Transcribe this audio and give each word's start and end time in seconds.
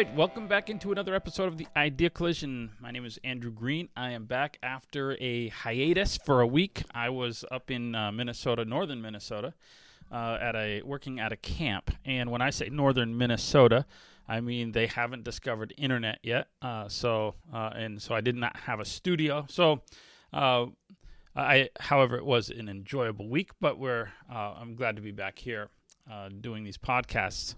right, 0.00 0.16
welcome 0.16 0.48
back 0.48 0.70
into 0.70 0.92
another 0.92 1.14
episode 1.14 1.46
of 1.46 1.58
the 1.58 1.66
Idea 1.76 2.08
Collision. 2.08 2.70
My 2.80 2.90
name 2.90 3.04
is 3.04 3.18
Andrew 3.22 3.50
Green. 3.50 3.90
I 3.94 4.12
am 4.12 4.24
back 4.24 4.56
after 4.62 5.14
a 5.20 5.48
hiatus 5.48 6.16
for 6.16 6.40
a 6.40 6.46
week. 6.46 6.84
I 6.94 7.10
was 7.10 7.44
up 7.50 7.70
in 7.70 7.94
uh, 7.94 8.10
Minnesota, 8.10 8.64
northern 8.64 9.02
Minnesota, 9.02 9.52
uh, 10.10 10.38
at 10.40 10.56
a 10.56 10.80
working 10.86 11.20
at 11.20 11.32
a 11.32 11.36
camp. 11.36 11.90
And 12.06 12.30
when 12.30 12.40
I 12.40 12.48
say 12.48 12.70
northern 12.70 13.18
Minnesota, 13.18 13.84
I 14.26 14.40
mean 14.40 14.72
they 14.72 14.86
haven't 14.86 15.22
discovered 15.22 15.74
internet 15.76 16.20
yet. 16.22 16.48
Uh, 16.62 16.88
so 16.88 17.34
uh, 17.52 17.72
and 17.74 18.00
so 18.00 18.14
I 18.14 18.22
did 18.22 18.36
not 18.36 18.56
have 18.56 18.80
a 18.80 18.86
studio. 18.86 19.44
So 19.50 19.82
uh, 20.32 20.64
I, 21.36 21.68
however, 21.78 22.16
it 22.16 22.24
was 22.24 22.48
an 22.48 22.70
enjoyable 22.70 23.28
week. 23.28 23.50
But 23.60 23.78
we're 23.78 24.08
uh, 24.32 24.54
I'm 24.58 24.76
glad 24.76 24.96
to 24.96 25.02
be 25.02 25.12
back 25.12 25.38
here 25.38 25.68
doing 26.40 26.64
these 26.64 26.78
podcasts 26.78 27.54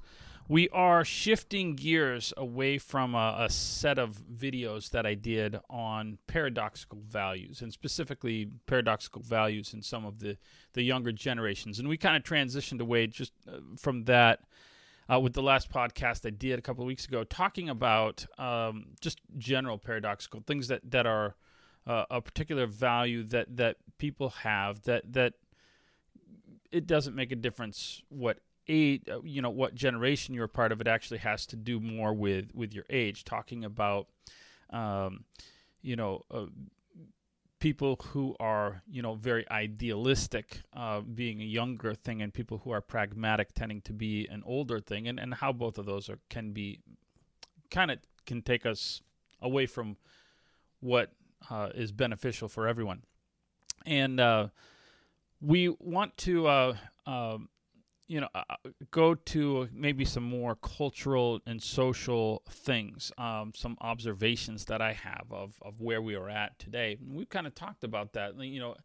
we 0.49 0.69
are 0.71 1.05
shifting 1.05 1.75
gears 1.75 2.33
away 2.37 2.79
from 2.79 3.15
a, 3.15 3.37
a, 3.41 3.51
set 3.51 3.99
of 3.99 4.23
videos 4.33 4.91
that 4.91 5.07
I 5.07 5.15
did 5.15 5.59
on 5.71 6.19
paradoxical 6.27 7.01
values, 7.09 7.63
and 7.63 7.73
specifically 7.73 8.49
paradoxical 8.67 9.23
values 9.23 9.73
in 9.73 9.83
some 9.83 10.05
of 10.05 10.19
the, 10.19 10.37
the 10.73 10.83
younger 10.83 11.13
generations. 11.13 11.79
And 11.79 11.89
we 11.89 11.97
kind 11.97 12.17
of 12.17 12.23
transitioned 12.23 12.81
away 12.81 13.07
just 13.07 13.33
uh, 13.49 13.59
from 13.79 14.05
that 14.05 14.41
uh, 15.13 15.21
with 15.21 15.33
the 15.33 15.43
last 15.43 15.71
podcast 15.71 16.27
I 16.27 16.31
did 16.31 16.59
a 16.59 16.63
couple 16.63 16.83
of 16.83 16.87
weeks 16.87 17.07
ago, 17.07 17.25
talking 17.25 17.69
about 17.69 18.27
um, 18.39 18.87
just 19.01 19.21
general 19.39 19.79
paradoxical 19.79 20.43
things 20.47 20.69
that, 20.69 20.91
that 20.91 21.07
are 21.07 21.35
uh, 21.87 22.05
a 22.11 22.21
particular 22.21 22.67
value 22.67 23.25
that, 23.25 23.57
that 23.57 23.77
people 23.99 24.31
have 24.31 24.83
that, 24.83 25.13
that 25.13 25.35
it 26.71 26.87
doesn't 26.87 27.15
make 27.15 27.33
a 27.33 27.37
difference 27.37 28.03
what 28.09 28.39
age, 28.69 29.03
uh, 29.11 29.21
you 29.23 29.43
know, 29.43 29.51
what 29.51 29.75
generation 29.75 30.35
you're 30.35 30.45
a 30.45 30.49
part 30.49 30.73
of, 30.73 30.81
it 30.81 30.87
actually 30.87 31.19
has 31.19 31.47
to 31.47 31.57
do 31.57 31.81
more 31.81 32.13
with 32.13 32.55
with 32.55 32.73
your 32.75 32.85
age. 32.91 33.25
Talking 33.25 33.65
about, 33.65 34.09
um, 34.71 35.25
you 35.81 35.97
know. 35.97 36.25
Uh, 36.31 36.47
people 37.63 37.97
who 38.09 38.35
are 38.41 38.83
you 38.91 39.01
know 39.01 39.15
very 39.15 39.49
idealistic 39.49 40.63
uh, 40.75 41.01
being 41.01 41.41
a 41.41 41.45
younger 41.45 41.95
thing 41.95 42.21
and 42.21 42.35
people 42.35 42.61
who 42.65 42.73
are 42.73 42.81
pragmatic 42.81 43.55
tending 43.55 43.81
to 43.81 43.93
be 43.93 44.27
an 44.33 44.43
older 44.45 44.81
thing 44.81 45.07
and, 45.07 45.21
and 45.21 45.35
how 45.35 45.53
both 45.53 45.79
of 45.79 45.87
those 45.87 46.11
are 46.11 46.19
can 46.29 46.51
be 46.51 46.81
kind 47.71 47.93
of 47.93 47.99
can 48.27 48.43
take 48.43 48.67
us 48.67 49.01
away 49.41 49.65
from 49.65 49.97
what 50.81 51.13
uh, 51.51 51.69
is 51.73 51.93
beneficial 51.93 52.49
for 52.49 52.67
everyone 52.67 53.01
and 53.87 54.19
uh, 54.19 54.49
we 55.41 55.69
want 55.69 56.17
to 56.17 56.49
uh, 56.49 56.75
um, 57.07 57.49
you 58.13 58.21
know, 58.21 58.29
uh, 58.35 58.43
go 58.91 59.15
to 59.15 59.71
maybe 59.73 60.05
some 60.05 60.23
more 60.23 60.55
cultural 60.57 61.41
and 61.47 61.63
social 61.63 62.43
things, 62.47 63.11
um, 63.17 63.53
some 63.57 63.75
observations 63.81 64.67
that 64.67 64.83
I 64.83 64.93
have 64.93 65.25
of, 65.31 65.55
of 65.63 65.81
where 65.81 66.03
we 66.03 66.15
are 66.15 66.29
at 66.29 66.59
today. 66.59 66.99
And 67.01 67.17
we've 67.17 67.31
kind 67.31 67.47
of 67.47 67.55
talked 67.55 67.85
about 67.85 68.13
that, 68.13 68.39
you 68.39 68.61
know, 68.61 68.77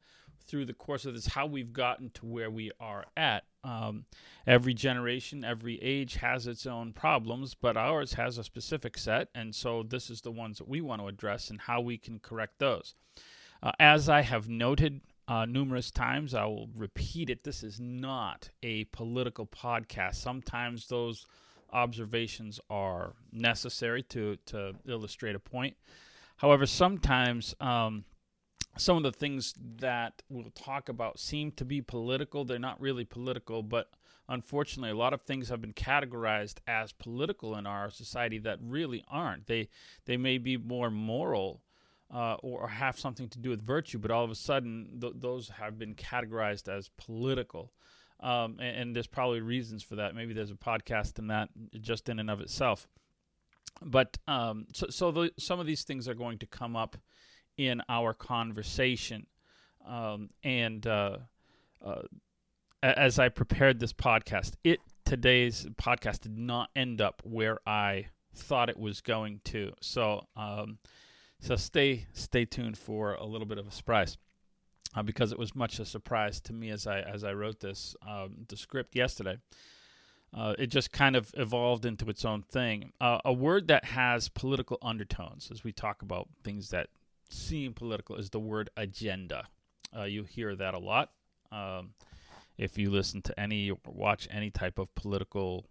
through 0.46 0.64
the 0.64 0.74
course 0.74 1.06
of 1.06 1.14
this, 1.14 1.28
how 1.28 1.46
we've 1.46 1.74
gotten 1.74 2.10
to 2.12 2.26
where 2.26 2.50
we 2.50 2.72
are 2.80 3.04
at. 3.18 3.44
Um, 3.66 4.06
every 4.48 4.74
generation, 4.74 5.44
every 5.44 5.78
age 5.82 6.16
has 6.16 6.48
its 6.48 6.66
own 6.66 6.94
problems, 6.94 7.54
but 7.54 7.76
ours 7.76 8.14
has 8.14 8.38
a 8.38 8.46
specific 8.46 8.98
set. 8.98 9.28
And 9.36 9.54
so 9.54 9.84
this 9.84 10.10
is 10.10 10.22
the 10.22 10.32
ones 10.32 10.58
that 10.60 10.70
we 10.70 10.80
want 10.80 11.02
to 11.02 11.08
address 11.10 11.50
and 11.50 11.60
how 11.60 11.82
we 11.82 11.98
can 11.98 12.20
correct 12.20 12.60
those. 12.60 12.96
Uh, 13.62 13.74
as 13.78 14.08
I 14.08 14.22
have 14.22 14.48
noted 14.48 15.02
uh, 15.28 15.46
numerous 15.46 15.92
times. 15.92 16.34
I 16.34 16.46
will 16.46 16.70
repeat 16.76 17.30
it. 17.30 17.44
This 17.44 17.64
is 17.64 17.80
not 17.80 18.50
a 18.64 18.86
political 18.86 19.46
podcast. 19.46 20.16
Sometimes 20.16 20.88
those 20.88 21.26
observations 21.74 22.60
are 22.70 23.14
necessary 23.32 24.04
to, 24.04 24.38
to 24.48 24.74
illustrate 24.88 25.36
a 25.36 25.40
point. 25.40 25.76
However, 26.38 26.66
sometimes 26.66 27.56
um, 27.60 28.06
some 28.78 28.98
of 28.98 29.04
the 29.04 29.12
things 29.12 29.54
that 29.80 30.22
we'll 30.30 30.52
talk 30.52 30.90
about 30.90 31.20
seem 31.20 31.52
to 31.54 31.66
be 31.66 31.82
political. 31.82 32.46
They're 32.46 32.60
not 32.60 32.80
really 32.80 33.06
political, 33.06 33.64
but 33.64 33.90
unfortunately, 34.30 34.92
a 34.92 34.96
lot 34.98 35.14
of 35.14 35.22
things 35.24 35.50
have 35.50 35.62
been 35.62 35.74
categorized 35.74 36.60
as 36.68 36.92
political 36.94 37.56
in 37.56 37.66
our 37.66 37.90
society 37.90 38.38
that 38.40 38.60
really 38.62 39.04
aren't. 39.10 39.48
They 39.48 39.70
they 40.06 40.18
may 40.18 40.38
be 40.38 40.58
more 40.58 40.90
moral 40.90 41.62
uh, 42.14 42.36
or, 42.42 42.68
have 42.68 42.98
something 42.98 43.28
to 43.30 43.40
do 43.40 43.50
with 43.50 43.66
virtue, 43.66 43.98
but 43.98 44.12
all 44.12 44.24
of 44.24 44.32
a 44.32 44.36
sudden 44.36 44.98
th- 45.02 45.14
those 45.18 45.50
have 45.50 45.78
been 45.78 45.94
categorized 45.94 46.68
as 46.70 46.90
political. 46.98 47.74
Um, 48.20 48.58
and, 48.60 48.78
and, 48.78 48.96
there's 48.96 49.08
probably 49.08 49.42
reasons 49.42 49.84
for 49.84 49.98
that. 49.98 50.16
Maybe 50.16 50.34
there's 50.34 50.50
a 50.50 50.56
podcast 50.56 51.20
in 51.20 51.28
that 51.28 51.50
just 51.82 52.10
in 52.10 52.20
and 52.20 52.30
of 52.30 52.42
itself. 52.42 52.88
But 53.82 54.18
um, 54.28 54.68
so, 54.74 54.88
so 54.90 55.12
the, 55.12 55.32
some 55.38 55.60
of 55.60 55.68
these 55.68 55.84
things 55.84 56.08
are 56.08 56.16
going 56.16 56.40
to 56.40 56.48
come 56.48 56.76
up 56.76 56.98
in 57.58 57.82
our 57.90 58.14
conversation. 58.14 59.28
Um, 59.86 60.30
and 60.44 60.86
uh, 60.88 61.18
uh, 61.86 62.02
as 62.82 63.20
I 63.20 63.30
prepared 63.30 63.80
this 63.80 63.94
podcast, 63.94 64.54
it 64.64 64.80
today's 65.06 65.66
podcast 65.82 66.22
did 66.22 66.38
not 66.38 66.70
end 66.76 67.02
up 67.02 67.22
where 67.24 67.60
I 67.66 68.08
thought 68.36 68.70
it 68.70 68.80
was 68.80 69.02
going 69.02 69.42
to. 69.46 69.72
So 69.82 70.26
um, 70.36 70.80
so 71.40 71.56
stay 71.56 72.08
stay 72.14 72.46
tuned 72.46 72.78
for 72.78 73.14
a 73.14 73.26
little 73.26 73.48
bit 73.48 73.58
of 73.58 73.68
a 73.68 73.72
surprise. 73.72 74.18
Uh, 74.96 75.04
because 75.04 75.32
it 75.32 75.38
was 75.38 75.54
much 75.54 75.80
a 75.80 75.86
surprise 75.86 76.40
to 76.42 76.54
me 76.54 76.70
as 76.70 76.88
I 76.88 77.02
as 77.02 77.24
I 77.24 77.34
wrote 77.34 77.60
this 77.60 77.96
um, 78.08 78.46
the 78.48 78.58
script 78.58 78.96
yesterday. 78.96 79.38
Uh, 80.34 80.56
it 80.60 80.68
just 80.68 80.92
kind 80.92 81.16
of 81.16 81.32
evolved 81.38 81.86
into 81.86 82.10
its 82.10 82.26
own 82.26 82.42
thing. 82.42 82.92
Uh, 83.00 83.20
a 83.24 83.32
word 83.32 83.68
that 83.68 83.86
has 83.86 84.28
political 84.28 84.78
undertones, 84.82 85.50
as 85.52 85.64
we 85.64 85.72
talk 85.72 86.02
about 86.02 86.28
things 86.44 86.70
that 86.70 86.88
seem 87.30 87.74
political, 87.74 88.16
is 88.16 88.30
the 88.30 88.40
word 88.40 88.70
agenda. 88.76 89.48
Uh, 89.98 90.04
you 90.04 90.24
hear 90.24 90.56
that 90.56 90.74
a 90.74 90.80
lot. 90.80 91.12
Um, 91.52 91.92
if 92.58 92.78
you 92.78 92.90
listen 92.90 93.22
to 93.24 93.40
any 93.40 93.72
or 93.72 93.78
watch 93.86 94.28
any 94.32 94.50
type 94.50 94.80
of 94.80 94.94
political 94.96 95.66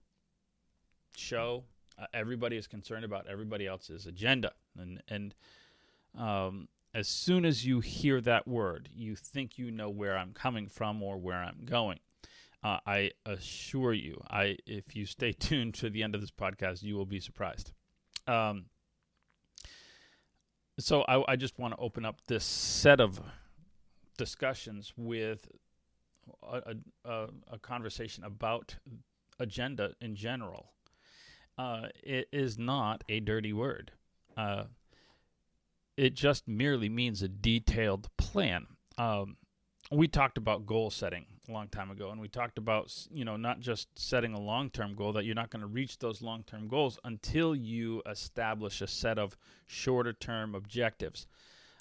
show, 1.16 1.64
uh, 1.98 2.06
everybody 2.12 2.56
is 2.56 2.66
concerned 2.66 3.04
about 3.04 3.26
everybody 3.26 3.66
else's 3.66 4.06
agenda, 4.06 4.52
and 4.78 5.02
and 5.08 5.34
um, 6.16 6.68
as 6.94 7.08
soon 7.08 7.44
as 7.44 7.66
you 7.66 7.80
hear 7.80 8.20
that 8.22 8.46
word, 8.48 8.88
you 8.94 9.16
think 9.16 9.58
you 9.58 9.70
know 9.70 9.90
where 9.90 10.16
I'm 10.16 10.32
coming 10.32 10.68
from 10.68 11.02
or 11.02 11.16
where 11.16 11.42
I'm 11.42 11.64
going. 11.64 12.00
Uh, 12.62 12.78
I 12.86 13.10
assure 13.24 13.92
you, 13.92 14.22
I 14.28 14.56
if 14.66 14.96
you 14.96 15.06
stay 15.06 15.32
tuned 15.38 15.74
to 15.74 15.90
the 15.90 16.02
end 16.02 16.14
of 16.14 16.20
this 16.20 16.30
podcast, 16.30 16.82
you 16.82 16.96
will 16.96 17.06
be 17.06 17.20
surprised. 17.20 17.72
Um, 18.26 18.66
so 20.78 21.02
I, 21.02 21.32
I 21.32 21.36
just 21.36 21.58
want 21.58 21.74
to 21.74 21.80
open 21.80 22.04
up 22.04 22.20
this 22.26 22.44
set 22.44 23.00
of 23.00 23.20
discussions 24.18 24.92
with 24.96 25.48
a, 26.42 26.74
a, 27.04 27.26
a 27.52 27.58
conversation 27.58 28.24
about 28.24 28.76
agenda 29.38 29.92
in 30.00 30.16
general 30.16 30.72
uh, 31.58 31.88
it 32.02 32.28
is 32.32 32.58
not 32.58 33.04
a 33.08 33.20
dirty 33.20 33.52
word. 33.52 33.92
Uh, 34.36 34.64
it 35.96 36.14
just 36.14 36.46
merely 36.46 36.88
means 36.88 37.22
a 37.22 37.28
detailed 37.28 38.08
plan. 38.18 38.66
Um, 38.98 39.36
we 39.90 40.08
talked 40.08 40.36
about 40.36 40.66
goal 40.66 40.90
setting 40.90 41.26
a 41.48 41.52
long 41.52 41.68
time 41.68 41.90
ago, 41.90 42.10
and 42.10 42.20
we 42.20 42.28
talked 42.28 42.58
about 42.58 42.92
you 43.10 43.24
know 43.24 43.36
not 43.36 43.60
just 43.60 43.88
setting 43.98 44.34
a 44.34 44.40
long-term 44.40 44.94
goal 44.94 45.12
that 45.12 45.24
you're 45.24 45.34
not 45.34 45.50
going 45.50 45.60
to 45.60 45.66
reach 45.66 45.98
those 45.98 46.20
long-term 46.20 46.68
goals 46.68 46.98
until 47.04 47.54
you 47.54 48.02
establish 48.10 48.80
a 48.80 48.86
set 48.86 49.18
of 49.18 49.36
shorter-term 49.66 50.54
objectives 50.54 51.26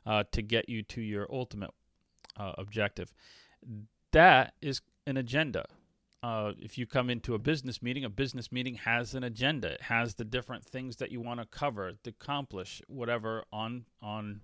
uh, 0.05 0.23
to 0.31 0.41
get 0.41 0.69
you 0.69 0.83
to 0.83 1.01
your 1.01 1.27
ultimate 1.31 1.71
uh, 2.37 2.53
objective. 2.57 3.13
That 4.11 4.53
is 4.61 4.81
an 5.07 5.17
agenda 5.17 5.65
uh, 6.25 6.53
if 6.57 6.75
you 6.75 6.87
come 6.87 7.11
into 7.11 7.35
a 7.35 7.37
business 7.37 7.83
meeting, 7.83 8.03
a 8.03 8.09
business 8.09 8.51
meeting 8.51 8.73
has 8.73 9.13
an 9.13 9.23
agenda. 9.23 9.73
It 9.73 9.83
has 9.83 10.15
the 10.15 10.23
different 10.23 10.65
things 10.65 10.95
that 10.95 11.11
you 11.11 11.21
want 11.21 11.39
to 11.39 11.45
cover, 11.45 11.91
to 12.03 12.09
accomplish, 12.09 12.81
whatever 12.87 13.43
on 13.53 13.85
on 14.01 14.41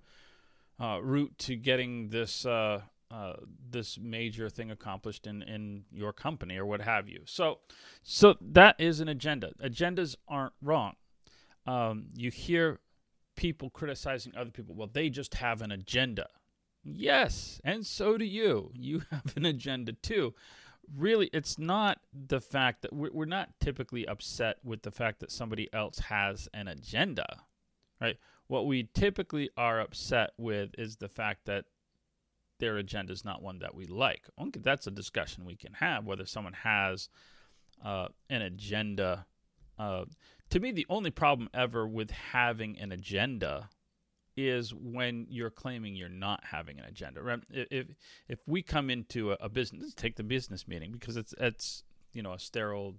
uh, 0.79 0.99
route 1.01 1.33
to 1.39 1.55
getting 1.55 2.09
this 2.09 2.45
uh, 2.45 2.81
uh, 3.09 3.33
this 3.67 3.97
major 3.97 4.47
thing 4.47 4.69
accomplished 4.69 5.25
in 5.25 5.41
in 5.41 5.85
your 5.91 6.13
company 6.13 6.55
or 6.55 6.67
what 6.67 6.81
have 6.81 7.09
you. 7.09 7.21
So, 7.25 7.57
so 8.03 8.35
that 8.39 8.75
is 8.77 8.99
an 8.99 9.07
agenda. 9.07 9.51
Agendas 9.59 10.15
aren't 10.27 10.53
wrong. 10.61 10.93
Um, 11.65 12.09
you 12.13 12.29
hear 12.29 12.79
people 13.35 13.71
criticizing 13.71 14.33
other 14.37 14.51
people. 14.51 14.75
Well, 14.75 14.89
they 14.93 15.09
just 15.09 15.33
have 15.33 15.63
an 15.63 15.71
agenda. 15.71 16.27
Yes, 16.83 17.59
and 17.63 17.87
so 17.87 18.19
do 18.19 18.25
you. 18.25 18.69
You 18.75 19.01
have 19.09 19.35
an 19.35 19.45
agenda 19.45 19.93
too 19.93 20.35
really 20.97 21.29
it's 21.33 21.57
not 21.57 21.99
the 22.27 22.41
fact 22.41 22.81
that 22.81 22.93
we're, 22.93 23.25
not 23.25 23.49
typically 23.59 24.07
upset 24.07 24.57
with 24.63 24.81
the 24.81 24.91
fact 24.91 25.19
that 25.19 25.31
somebody 25.31 25.71
else 25.73 25.99
has 25.99 26.49
an 26.53 26.67
agenda 26.67 27.43
right? 28.01 28.17
What 28.47 28.65
we 28.65 28.89
typically 28.93 29.49
are 29.55 29.79
upset 29.79 30.31
with 30.37 30.71
is 30.77 30.97
the 30.97 31.07
fact 31.07 31.45
that 31.45 31.65
their 32.59 32.77
agenda 32.77 33.13
is 33.13 33.23
not 33.23 33.41
one 33.41 33.59
that 33.59 33.75
we 33.75 33.85
like. 33.85 34.27
That's 34.57 34.87
a 34.87 34.91
discussion 34.91 35.45
we 35.45 35.55
can 35.55 35.73
have 35.73 36.05
whether 36.05 36.25
someone 36.25 36.53
has 36.53 37.07
uh, 37.85 38.07
an 38.29 38.41
agenda. 38.41 39.25
Uh, 39.79 40.05
to 40.49 40.59
me, 40.59 40.71
the 40.71 40.85
only 40.89 41.11
problem 41.11 41.49
ever 41.53 41.87
with 41.87 42.11
having 42.11 42.77
an 42.79 42.91
agenda 42.91 43.69
is 44.49 44.73
when 44.73 45.27
you're 45.29 45.49
claiming 45.49 45.95
you're 45.95 46.09
not 46.09 46.43
having 46.43 46.79
an 46.79 46.85
agenda. 46.85 47.21
Right? 47.21 47.39
If 47.49 47.87
if 48.27 48.39
we 48.47 48.61
come 48.61 48.89
into 48.89 49.31
a, 49.31 49.37
a 49.41 49.49
business, 49.49 49.93
take 49.93 50.15
the 50.15 50.23
business 50.23 50.67
meeting 50.67 50.91
because 50.91 51.17
it's 51.17 51.33
it's 51.39 51.83
you 52.13 52.21
know 52.21 52.33
a 52.33 52.39
sterile, 52.39 52.95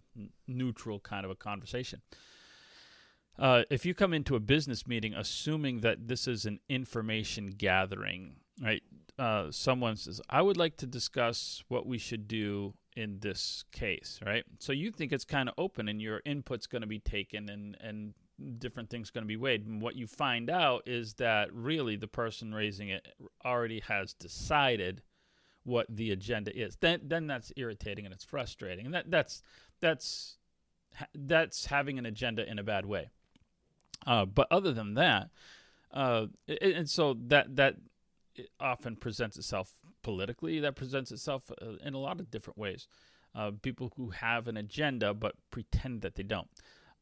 neutral 0.46 1.00
kind 1.00 1.24
of 1.24 1.30
a 1.30 1.34
conversation. 1.34 2.02
Uh, 3.38 3.62
if 3.70 3.86
you 3.86 3.94
come 3.94 4.12
into 4.12 4.36
a 4.36 4.40
business 4.40 4.86
meeting 4.86 5.14
assuming 5.14 5.80
that 5.80 6.06
this 6.06 6.28
is 6.28 6.44
an 6.44 6.60
information 6.68 7.54
gathering, 7.56 8.36
right? 8.62 8.82
Uh, 9.18 9.50
someone 9.50 9.96
says, 9.96 10.20
"I 10.28 10.42
would 10.42 10.56
like 10.56 10.76
to 10.78 10.86
discuss 10.86 11.64
what 11.68 11.86
we 11.86 11.98
should 11.98 12.28
do 12.28 12.74
in 12.96 13.20
this 13.20 13.64
case," 13.72 14.20
right? 14.24 14.44
So 14.58 14.72
you 14.72 14.90
think 14.90 15.12
it's 15.12 15.24
kind 15.24 15.48
of 15.48 15.54
open, 15.58 15.88
and 15.88 16.00
your 16.00 16.20
input's 16.24 16.66
going 16.66 16.82
to 16.82 16.88
be 16.88 16.98
taken, 16.98 17.48
and 17.48 17.76
and 17.80 18.14
different 18.58 18.90
things 18.90 19.10
going 19.10 19.24
to 19.24 19.28
be 19.28 19.36
weighed. 19.36 19.66
And 19.66 19.80
what 19.80 19.96
you 19.96 20.06
find 20.06 20.50
out 20.50 20.82
is 20.86 21.14
that 21.14 21.52
really 21.52 21.96
the 21.96 22.08
person 22.08 22.54
raising 22.54 22.88
it 22.88 23.06
already 23.44 23.80
has 23.80 24.12
decided 24.12 25.02
what 25.64 25.86
the 25.88 26.10
agenda 26.10 26.56
is. 26.56 26.76
Then 26.80 27.00
then 27.04 27.26
that's 27.26 27.52
irritating 27.56 28.04
and 28.04 28.14
it's 28.14 28.24
frustrating. 28.24 28.86
And 28.86 28.94
that 28.94 29.10
that's 29.10 29.42
that's 29.80 30.38
that's 31.14 31.66
having 31.66 31.98
an 31.98 32.06
agenda 32.06 32.48
in 32.48 32.58
a 32.58 32.62
bad 32.62 32.86
way. 32.86 33.10
Uh, 34.06 34.24
but 34.24 34.48
other 34.50 34.72
than 34.72 34.94
that, 34.94 35.30
uh, 35.92 36.26
and, 36.60 36.88
so 36.88 37.16
that 37.26 37.56
that 37.56 37.76
often 38.58 38.96
presents 38.96 39.36
itself 39.36 39.74
politically. 40.02 40.60
That 40.60 40.74
presents 40.74 41.12
itself 41.12 41.50
uh, 41.50 41.76
in 41.84 41.94
a 41.94 41.98
lot 41.98 42.20
of 42.20 42.30
different 42.30 42.58
ways. 42.58 42.88
Uh, 43.34 43.52
people 43.62 43.92
who 43.96 44.10
have 44.10 44.48
an 44.48 44.56
agenda 44.56 45.14
but 45.14 45.34
pretend 45.50 46.02
that 46.02 46.16
they 46.16 46.22
don't. 46.22 46.48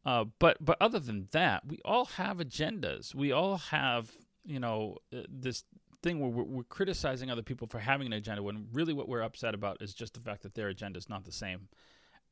Uh, 0.05 0.25
but 0.39 0.57
but 0.61 0.77
other 0.81 0.99
than 0.99 1.29
that, 1.33 1.67
we 1.67 1.79
all 1.85 2.07
have 2.07 2.39
agendas. 2.39 3.15
We 3.15 3.33
all 3.33 3.59
have 3.59 4.11
you 4.45 4.59
know 4.59 4.97
uh, 5.15 5.23
this 5.29 5.65
thing 6.03 6.21
where 6.21 6.31
we're, 6.31 6.45
we're, 6.45 6.63
criticizing 6.65 7.31
other 7.31 7.43
people 7.43 7.67
for 7.67 7.79
having 7.79 8.07
an 8.07 8.15
agenda 8.15 8.43
when 8.43 8.67
really 8.73 8.95
what 8.95 9.07
we're 9.07 9.21
upset 9.21 9.55
about 9.55 9.77
is 9.83 9.93
just 9.93 10.15
the 10.15 10.21
fact 10.21 10.43
that 10.43 10.55
their 10.55 10.69
agenda 10.69 10.97
is 10.97 11.11
not 11.11 11.25
the 11.25 11.33
same 11.33 11.69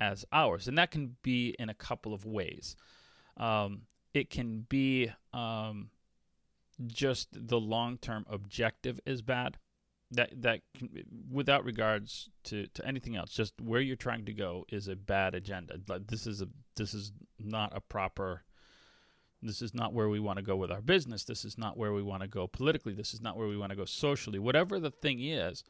as 0.00 0.24
ours, 0.32 0.68
and 0.68 0.78
that 0.78 0.90
can 0.90 1.16
be 1.22 1.54
in 1.58 1.68
a 1.68 1.74
couple 1.74 2.14
of 2.14 2.24
ways. 2.24 2.76
Um, 3.36 3.82
it 4.14 4.30
can 4.30 4.64
be 4.68 5.12
um, 5.34 5.90
just 6.86 7.28
the 7.32 7.60
long 7.60 7.98
term 7.98 8.24
objective 8.30 8.98
is 9.04 9.20
bad 9.20 9.58
that 10.10 10.30
that 10.42 10.60
without 11.30 11.64
regards 11.64 12.30
to, 12.44 12.66
to 12.68 12.86
anything 12.86 13.16
else 13.16 13.30
just 13.30 13.52
where 13.60 13.80
you're 13.80 13.96
trying 13.96 14.24
to 14.24 14.32
go 14.32 14.64
is 14.70 14.88
a 14.88 14.96
bad 14.96 15.34
agenda. 15.34 15.78
Like 15.86 16.06
this 16.06 16.26
is 16.26 16.40
a 16.40 16.48
this 16.76 16.94
is 16.94 17.12
not 17.38 17.76
a 17.76 17.80
proper 17.80 18.42
this 19.42 19.62
is 19.62 19.74
not 19.74 19.92
where 19.92 20.08
we 20.08 20.18
want 20.18 20.38
to 20.38 20.42
go 20.44 20.56
with 20.56 20.72
our 20.72 20.80
business. 20.80 21.24
This 21.24 21.44
is 21.44 21.56
not 21.58 21.76
where 21.76 21.92
we 21.92 22.02
want 22.02 22.22
to 22.22 22.28
go 22.28 22.48
politically. 22.48 22.92
This 22.92 23.14
is 23.14 23.20
not 23.20 23.36
where 23.36 23.46
we 23.46 23.56
want 23.56 23.70
to 23.70 23.76
go 23.76 23.84
socially. 23.84 24.38
Whatever 24.38 24.80
the 24.80 24.90
thing 24.90 25.22
is 25.22 25.62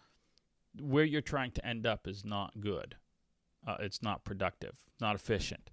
where 0.81 1.05
you're 1.05 1.21
trying 1.21 1.51
to 1.53 1.67
end 1.67 1.87
up 1.87 2.07
is 2.07 2.25
not 2.25 2.61
good. 2.61 2.97
Uh, 3.67 3.77
it's 3.81 4.03
not 4.03 4.25
productive 4.25 4.77
not 5.01 5.17
efficient. 5.17 5.71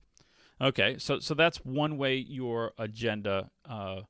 Okay 0.59 0.95
so 0.97 1.19
so 1.19 1.35
that's 1.35 1.57
one 1.57 1.97
way 1.97 2.15
your 2.15 2.71
agenda 2.79 3.51
uh, 3.69 4.01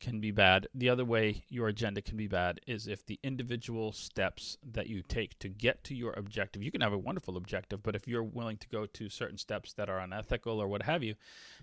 can 0.00 0.20
be 0.20 0.30
bad. 0.30 0.68
The 0.74 0.88
other 0.88 1.04
way 1.04 1.44
your 1.48 1.68
agenda 1.68 2.02
can 2.02 2.16
be 2.16 2.26
bad 2.26 2.60
is 2.66 2.86
if 2.86 3.04
the 3.04 3.18
individual 3.22 3.92
steps 3.92 4.58
that 4.72 4.88
you 4.88 5.02
take 5.02 5.38
to 5.38 5.48
get 5.48 5.82
to 5.84 5.94
your 5.94 6.12
objective, 6.16 6.62
you 6.62 6.70
can 6.70 6.80
have 6.80 6.92
a 6.92 6.98
wonderful 6.98 7.36
objective, 7.36 7.82
but 7.82 7.94
if 7.94 8.06
you're 8.06 8.22
willing 8.22 8.58
to 8.58 8.68
go 8.68 8.86
to 8.86 9.08
certain 9.08 9.38
steps 9.38 9.72
that 9.74 9.88
are 9.88 9.98
unethical 9.98 10.60
or 10.60 10.68
what 10.68 10.82
have 10.82 11.02
you, 11.02 11.14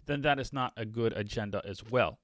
then 0.06 0.22
that 0.22 0.40
is 0.40 0.52
not 0.52 0.74
a 0.76 0.86
good 0.86 1.14
agenda 1.14 1.62
as 1.66 1.84
well. 1.84 2.18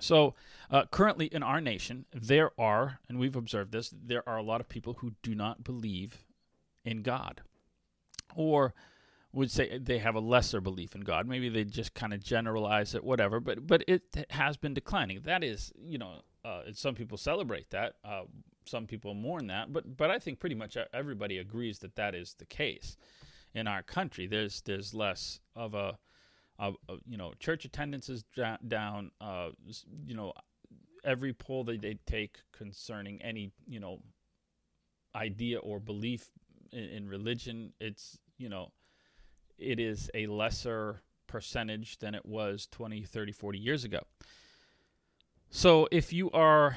So, 0.00 0.34
uh, 0.70 0.86
currently 0.90 1.26
in 1.26 1.42
our 1.42 1.60
nation, 1.60 2.06
there 2.12 2.50
are, 2.58 2.98
and 3.08 3.18
we've 3.18 3.36
observed 3.36 3.72
this, 3.72 3.94
there 4.04 4.28
are 4.28 4.36
a 4.36 4.42
lot 4.42 4.60
of 4.60 4.68
people 4.68 4.94
who 4.94 5.14
do 5.22 5.34
not 5.34 5.62
believe 5.62 6.24
in 6.84 7.02
God. 7.02 7.42
Or 8.34 8.74
would 9.34 9.50
say 9.50 9.78
they 9.78 9.98
have 9.98 10.14
a 10.14 10.20
lesser 10.20 10.60
belief 10.60 10.94
in 10.94 11.00
God. 11.00 11.26
Maybe 11.26 11.48
they 11.48 11.64
just 11.64 11.92
kind 11.94 12.14
of 12.14 12.22
generalize 12.22 12.94
it, 12.94 13.04
whatever. 13.04 13.40
But 13.40 13.66
but 13.66 13.84
it 13.88 14.26
has 14.30 14.56
been 14.56 14.74
declining. 14.74 15.20
That 15.22 15.42
is, 15.42 15.72
you 15.84 15.98
know, 15.98 16.20
uh, 16.44 16.62
some 16.72 16.94
people 16.94 17.18
celebrate 17.18 17.70
that. 17.70 17.96
Uh, 18.04 18.22
some 18.66 18.86
people 18.86 19.14
mourn 19.14 19.48
that. 19.48 19.72
But 19.72 19.96
but 19.96 20.10
I 20.10 20.18
think 20.18 20.40
pretty 20.40 20.54
much 20.54 20.76
everybody 20.92 21.38
agrees 21.38 21.80
that 21.80 21.96
that 21.96 22.14
is 22.14 22.34
the 22.34 22.46
case 22.46 22.96
in 23.54 23.66
our 23.66 23.82
country. 23.82 24.26
There's 24.26 24.60
there's 24.62 24.94
less 24.94 25.40
of 25.56 25.74
a, 25.74 25.98
a, 26.58 26.72
a 26.88 26.96
you 27.06 27.16
know, 27.16 27.32
church 27.38 27.64
attendance 27.64 28.08
is 28.08 28.24
down. 28.66 29.10
Uh, 29.20 29.50
you 30.06 30.14
know, 30.14 30.32
every 31.04 31.32
poll 31.32 31.64
that 31.64 31.82
they 31.82 31.98
take 32.06 32.38
concerning 32.52 33.20
any 33.22 33.50
you 33.66 33.80
know 33.80 34.00
idea 35.14 35.58
or 35.58 35.80
belief 35.80 36.30
in, 36.72 36.84
in 36.84 37.08
religion, 37.08 37.72
it's 37.80 38.18
you 38.38 38.48
know 38.48 38.72
it 39.58 39.80
is 39.80 40.10
a 40.14 40.26
lesser 40.26 41.02
percentage 41.26 41.98
than 41.98 42.14
it 42.14 42.24
was 42.24 42.68
20, 42.70 43.02
30, 43.02 43.32
40 43.32 43.58
years 43.58 43.84
ago. 43.84 44.00
So 45.50 45.88
if 45.90 46.12
you 46.12 46.30
are, 46.32 46.76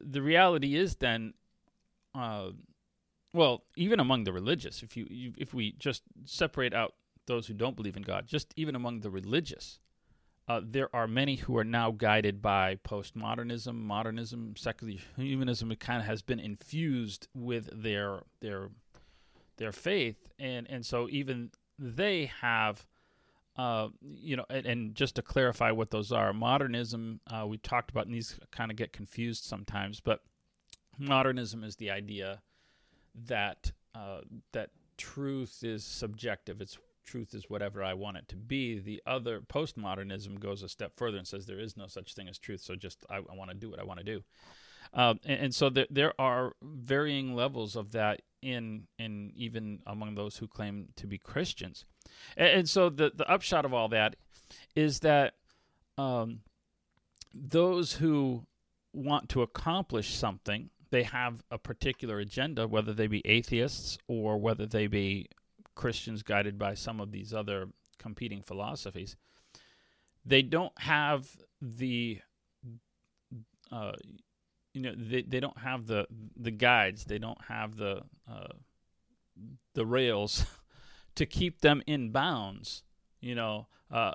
the 0.00 0.22
reality 0.22 0.76
is 0.76 0.96
then, 0.96 1.34
uh, 2.14 2.50
well, 3.32 3.64
even 3.76 4.00
among 4.00 4.24
the 4.24 4.32
religious, 4.32 4.82
if 4.82 4.96
you, 4.96 5.06
you 5.08 5.32
if 5.38 5.54
we 5.54 5.72
just 5.78 6.02
separate 6.24 6.74
out 6.74 6.94
those 7.26 7.46
who 7.46 7.54
don't 7.54 7.76
believe 7.76 7.96
in 7.96 8.02
God, 8.02 8.26
just 8.26 8.52
even 8.56 8.74
among 8.74 9.00
the 9.00 9.10
religious, 9.10 9.78
uh, 10.48 10.60
there 10.64 10.94
are 10.94 11.06
many 11.06 11.36
who 11.36 11.56
are 11.56 11.64
now 11.64 11.92
guided 11.92 12.42
by 12.42 12.76
postmodernism, 12.84 13.74
modernism, 13.74 14.54
secular 14.56 14.94
humanism. 15.16 15.70
It 15.70 15.78
kind 15.78 16.00
of 16.00 16.06
has 16.06 16.22
been 16.22 16.40
infused 16.40 17.28
with 17.34 17.70
their 17.72 18.22
their 18.40 18.70
their 19.58 19.72
faith, 19.72 20.28
and 20.38 20.68
and 20.68 20.84
so 20.84 21.08
even 21.08 21.52
they 21.80 22.30
have, 22.40 22.86
uh, 23.56 23.88
you 24.02 24.36
know, 24.36 24.44
and, 24.50 24.66
and, 24.66 24.94
just 24.94 25.16
to 25.16 25.22
clarify 25.22 25.70
what 25.70 25.90
those 25.90 26.12
are, 26.12 26.32
modernism, 26.32 27.20
uh, 27.26 27.46
we 27.46 27.56
talked 27.58 27.90
about, 27.90 28.06
and 28.06 28.14
these 28.14 28.38
kind 28.50 28.70
of 28.70 28.76
get 28.76 28.92
confused 28.92 29.44
sometimes, 29.44 29.98
but 30.00 30.20
modernism 30.98 31.64
is 31.64 31.76
the 31.76 31.90
idea 31.90 32.42
that 33.26 33.72
uh, 33.94 34.20
that 34.52 34.70
truth 34.96 35.64
is 35.64 35.82
subjective. 35.82 36.60
It's 36.60 36.78
truth 37.04 37.34
is 37.34 37.50
whatever 37.50 37.82
I 37.82 37.94
want 37.94 38.18
it 38.18 38.28
to 38.28 38.36
be. 38.36 38.78
The 38.78 39.02
other 39.04 39.40
postmodernism 39.40 40.38
goes 40.38 40.62
a 40.62 40.68
step 40.68 40.92
further 40.96 41.18
and 41.18 41.26
says 41.26 41.46
there 41.46 41.58
is 41.58 41.76
no 41.76 41.88
such 41.88 42.14
thing 42.14 42.28
as 42.28 42.38
truth. 42.38 42.60
So 42.60 42.76
just 42.76 43.04
I, 43.10 43.16
I 43.16 43.34
want 43.34 43.50
to 43.50 43.56
do 43.56 43.70
what 43.70 43.80
I 43.80 43.84
want 43.84 43.98
to 43.98 44.04
do. 44.04 44.22
Um, 44.92 45.18
and, 45.24 45.40
and, 45.40 45.54
so 45.54 45.70
there, 45.70 45.86
there 45.90 46.20
are 46.20 46.52
varying 46.62 47.34
levels 47.34 47.76
of 47.76 47.92
that 47.92 48.22
in 48.42 48.86
in 48.98 49.32
even 49.36 49.80
among 49.86 50.14
those 50.14 50.36
who 50.36 50.48
claim 50.48 50.88
to 50.96 51.06
be 51.06 51.18
Christians. 51.18 51.84
And, 52.36 52.48
and 52.48 52.68
so 52.68 52.88
the 52.88 53.12
the 53.14 53.30
upshot 53.30 53.64
of 53.64 53.74
all 53.74 53.88
that 53.88 54.16
is 54.74 55.00
that 55.00 55.34
um, 55.98 56.40
those 57.34 57.94
who 57.94 58.46
want 58.92 59.28
to 59.30 59.42
accomplish 59.42 60.14
something, 60.14 60.70
they 60.90 61.04
have 61.04 61.42
a 61.50 61.58
particular 61.58 62.18
agenda, 62.18 62.66
whether 62.66 62.92
they 62.92 63.06
be 63.06 63.22
atheists 63.24 63.98
or 64.08 64.38
whether 64.38 64.66
they 64.66 64.86
be 64.86 65.28
Christians 65.74 66.22
guided 66.22 66.58
by 66.58 66.74
some 66.74 67.00
of 67.00 67.12
these 67.12 67.32
other 67.32 67.68
competing 67.98 68.42
philosophies. 68.42 69.16
They 70.24 70.42
don't 70.42 70.76
have 70.78 71.28
the 71.60 72.20
uh, 73.70 73.92
you 74.72 74.80
know 74.82 74.94
they, 74.96 75.22
they 75.22 75.40
don't 75.40 75.58
have 75.58 75.86
the 75.86 76.06
the 76.36 76.50
guides. 76.50 77.04
They 77.04 77.18
don't 77.18 77.40
have 77.48 77.76
the 77.76 78.02
uh, 78.30 78.52
the 79.74 79.86
rails 79.86 80.44
to 81.14 81.26
keep 81.26 81.60
them 81.60 81.82
in 81.86 82.10
bounds 82.10 82.82
you 83.20 83.34
know 83.34 83.66
uh, 83.90 84.12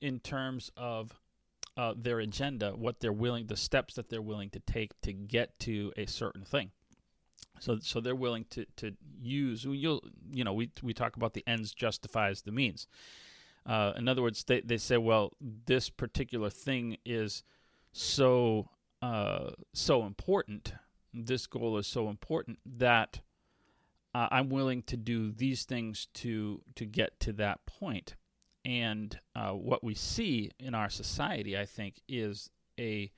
in 0.00 0.20
terms 0.20 0.70
of 0.76 1.18
uh, 1.76 1.94
their 1.96 2.20
agenda 2.20 2.72
what 2.72 3.00
they're 3.00 3.12
willing 3.12 3.46
the 3.46 3.56
steps 3.56 3.94
that 3.94 4.08
they're 4.08 4.22
willing 4.22 4.50
to 4.50 4.60
take 4.60 5.00
to 5.02 5.12
get 5.12 5.58
to 5.60 5.92
a 5.96 6.06
certain 6.06 6.44
thing. 6.44 6.70
So 7.60 7.78
so 7.80 8.00
they're 8.00 8.14
willing 8.14 8.46
to 8.50 8.66
to 8.76 8.92
use 9.20 9.64
you'll 9.64 10.02
you 10.32 10.44
know 10.44 10.52
we 10.52 10.70
we 10.82 10.92
talk 10.92 11.16
about 11.16 11.34
the 11.34 11.44
ends 11.46 11.72
justifies 11.72 12.42
the 12.42 12.52
means. 12.52 12.86
Uh, 13.66 13.92
in 13.96 14.08
other 14.08 14.22
words 14.22 14.42
they, 14.44 14.60
they 14.62 14.78
say 14.78 14.96
well 14.96 15.32
this 15.40 15.90
particular 15.90 16.50
thing 16.50 16.96
is 17.04 17.42
so 17.92 18.68
uh, 19.02 19.50
so 19.72 20.04
important, 20.06 20.74
this 21.14 21.46
goal 21.46 21.78
is 21.78 21.86
so 21.86 22.08
important 22.08 22.58
that 22.64 23.20
uh, 24.14 24.28
I'm 24.30 24.48
willing 24.50 24.82
to 24.84 24.96
do 24.96 25.32
these 25.32 25.64
things 25.64 26.08
to 26.14 26.62
to 26.76 26.84
get 26.86 27.20
to 27.20 27.32
that 27.34 27.64
point. 27.66 28.16
And 28.64 29.18
uh, 29.34 29.52
what 29.52 29.82
we 29.82 29.94
see 29.94 30.50
in 30.58 30.74
our 30.74 30.90
society, 30.90 31.56
I 31.58 31.66
think, 31.66 32.00
is 32.08 32.50
a 32.78 33.10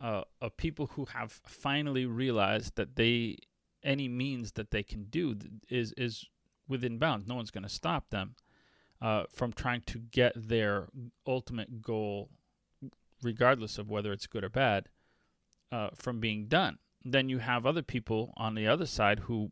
uh, 0.00 0.22
people 0.56 0.86
who 0.94 1.04
have 1.06 1.32
finally 1.44 2.06
realized 2.06 2.76
that 2.76 2.96
they 2.96 3.38
any 3.82 4.08
means 4.08 4.52
that 4.52 4.70
they 4.70 4.82
can 4.82 5.04
do 5.04 5.36
is 5.68 5.92
is 5.96 6.24
within 6.68 6.98
bounds. 6.98 7.26
No 7.26 7.34
one's 7.34 7.50
going 7.50 7.64
to 7.64 7.68
stop 7.68 8.10
them. 8.10 8.36
uh, 9.00 9.24
from 9.28 9.52
trying 9.52 9.82
to 9.82 9.98
get 9.98 10.32
their 10.36 10.88
ultimate 11.26 11.82
goal, 11.82 12.30
regardless 13.22 13.78
of 13.78 13.90
whether 13.90 14.12
it's 14.12 14.26
good 14.26 14.44
or 14.44 14.48
bad, 14.48 14.88
uh, 15.72 15.90
from 15.94 16.20
being 16.20 16.46
done. 16.46 16.78
Then 17.04 17.28
you 17.28 17.38
have 17.38 17.66
other 17.66 17.82
people 17.82 18.32
on 18.36 18.54
the 18.54 18.66
other 18.66 18.86
side 18.86 19.20
who 19.20 19.50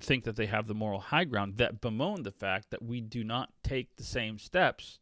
think 0.00 0.24
that 0.24 0.36
they 0.36 0.46
have 0.46 0.66
the 0.66 0.74
moral 0.74 1.00
high 1.00 1.24
ground 1.24 1.56
that 1.56 1.80
bemoan 1.80 2.22
the 2.22 2.30
fact 2.30 2.70
that 2.70 2.82
we 2.82 3.00
do 3.00 3.22
not 3.22 3.50
take 3.62 3.96
the 3.96 4.02
same 4.02 4.38
steps 4.38 4.98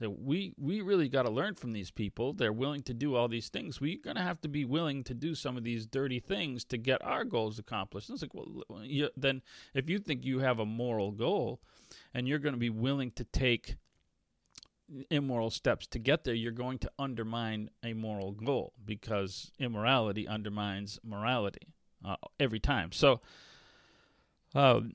that 0.00 0.10
we 0.10 0.52
we 0.58 0.80
really 0.80 1.08
got 1.08 1.22
to 1.22 1.30
learn 1.30 1.54
from 1.54 1.72
these 1.72 1.90
people. 1.90 2.32
They're 2.32 2.52
willing 2.52 2.82
to 2.82 2.94
do 2.94 3.14
all 3.14 3.28
these 3.28 3.48
things. 3.48 3.80
We're 3.80 4.02
going 4.02 4.16
to 4.16 4.22
have 4.22 4.40
to 4.42 4.48
be 4.48 4.64
willing 4.64 5.04
to 5.04 5.14
do 5.14 5.34
some 5.34 5.56
of 5.56 5.64
these 5.64 5.86
dirty 5.86 6.20
things 6.20 6.64
to 6.66 6.76
get 6.76 7.04
our 7.04 7.24
goals 7.24 7.58
accomplished. 7.58 8.08
And 8.08 8.16
it's 8.16 8.22
like 8.22 8.34
well 8.34 8.84
you, 8.84 9.08
then 9.16 9.42
if 9.72 9.88
you 9.88 9.98
think 9.98 10.24
you 10.24 10.40
have 10.40 10.58
a 10.58 10.66
moral 10.66 11.12
goal 11.12 11.60
and 12.12 12.26
you're 12.26 12.38
going 12.38 12.54
to 12.54 12.60
be 12.60 12.70
willing 12.70 13.12
to 13.12 13.24
take 13.24 13.76
immoral 15.10 15.50
steps 15.50 15.86
to 15.86 15.98
get 15.98 16.24
there 16.24 16.34
you're 16.34 16.52
going 16.52 16.78
to 16.78 16.90
undermine 16.98 17.70
a 17.82 17.92
moral 17.94 18.32
goal 18.32 18.72
because 18.84 19.50
immorality 19.58 20.28
undermines 20.28 20.98
morality 21.02 21.68
uh, 22.04 22.16
every 22.38 22.60
time 22.60 22.92
so 22.92 23.20
um, 24.54 24.92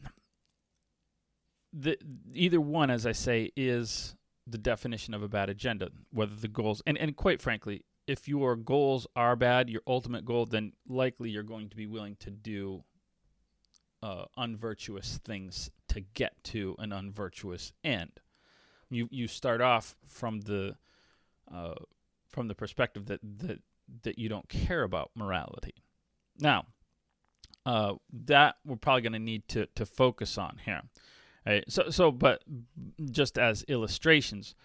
the 1.74 1.98
either 2.34 2.62
one 2.62 2.90
as 2.92 3.06
i 3.06 3.12
say 3.12 3.52
is 3.56 4.16
the 4.52 4.58
definition 4.58 5.14
of 5.14 5.24
a 5.24 5.28
bad 5.28 5.50
agenda, 5.50 5.90
whether 6.12 6.36
the 6.36 6.48
goals 6.48 6.82
and, 6.86 6.98
and 6.98 7.16
quite 7.16 7.42
frankly, 7.42 7.84
if 8.08 8.28
your 8.28 8.56
goals 8.56 9.06
are 9.16 9.36
bad, 9.36 9.70
your 9.70 9.82
ultimate 9.86 10.26
goal, 10.26 10.46
then 10.46 10.74
likely 10.88 11.30
you're 11.30 11.44
going 11.44 11.70
to 11.70 11.76
be 11.76 11.86
willing 11.86 12.16
to 12.20 12.32
do 12.32 12.84
uh, 14.02 14.26
unvirtuous 14.38 15.20
things 15.24 15.70
to 15.90 16.02
get 16.02 16.34
to 16.44 16.76
an 16.80 16.92
unvirtuous 16.92 17.72
end. 17.84 18.20
You 18.90 19.08
you 19.12 19.28
start 19.28 19.62
off 19.62 19.96
from 20.08 20.42
the 20.42 20.76
uh, 21.54 21.76
from 22.28 22.48
the 22.48 22.56
perspective 22.56 23.06
that 23.08 23.20
that 23.38 23.60
that 24.04 24.20
you 24.20 24.30
don't 24.30 24.48
care 24.50 24.84
about 24.84 25.12
morality. 25.16 25.74
Now, 26.40 26.66
uh, 27.66 27.96
that 28.26 28.56
we're 28.66 28.78
probably 28.78 29.02
going 29.02 29.14
to 29.14 29.20
need 29.20 29.48
to 29.50 29.68
to 29.76 29.86
focus 29.86 30.38
on 30.38 30.60
here. 30.64 30.82
Right? 31.46 31.64
So, 31.68 31.90
so, 31.90 32.12
but 32.12 32.44
just 33.12 33.38
as 33.38 33.64
illustrations, 33.68 34.56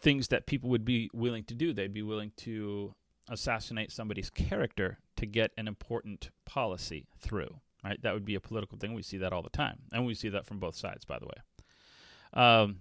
things 0.00 0.28
that 0.28 0.46
people 0.46 0.70
would 0.70 0.84
be 0.84 1.10
willing 1.12 1.44
to 1.44 1.54
do, 1.54 1.72
they'd 1.72 1.92
be 1.92 2.02
willing 2.02 2.32
to 2.38 2.94
assassinate 3.28 3.92
somebody's 3.92 4.30
character 4.30 4.98
to 5.16 5.26
get 5.26 5.50
an 5.56 5.68
important 5.68 6.30
policy 6.44 7.06
through. 7.18 7.60
Right? 7.84 8.00
That 8.02 8.14
would 8.14 8.24
be 8.24 8.34
a 8.34 8.40
political 8.40 8.78
thing. 8.78 8.94
We 8.94 9.02
see 9.02 9.18
that 9.18 9.32
all 9.32 9.42
the 9.42 9.50
time, 9.50 9.78
and 9.92 10.06
we 10.06 10.14
see 10.14 10.28
that 10.30 10.46
from 10.46 10.58
both 10.58 10.76
sides, 10.76 11.04
by 11.04 11.18
the 11.18 11.26
way. 11.26 12.42
Um, 12.42 12.76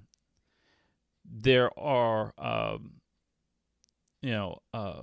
there 1.31 1.77
are, 1.77 2.33
um, 2.37 2.93
you 4.21 4.31
know, 4.31 4.59
uh, 4.73 5.01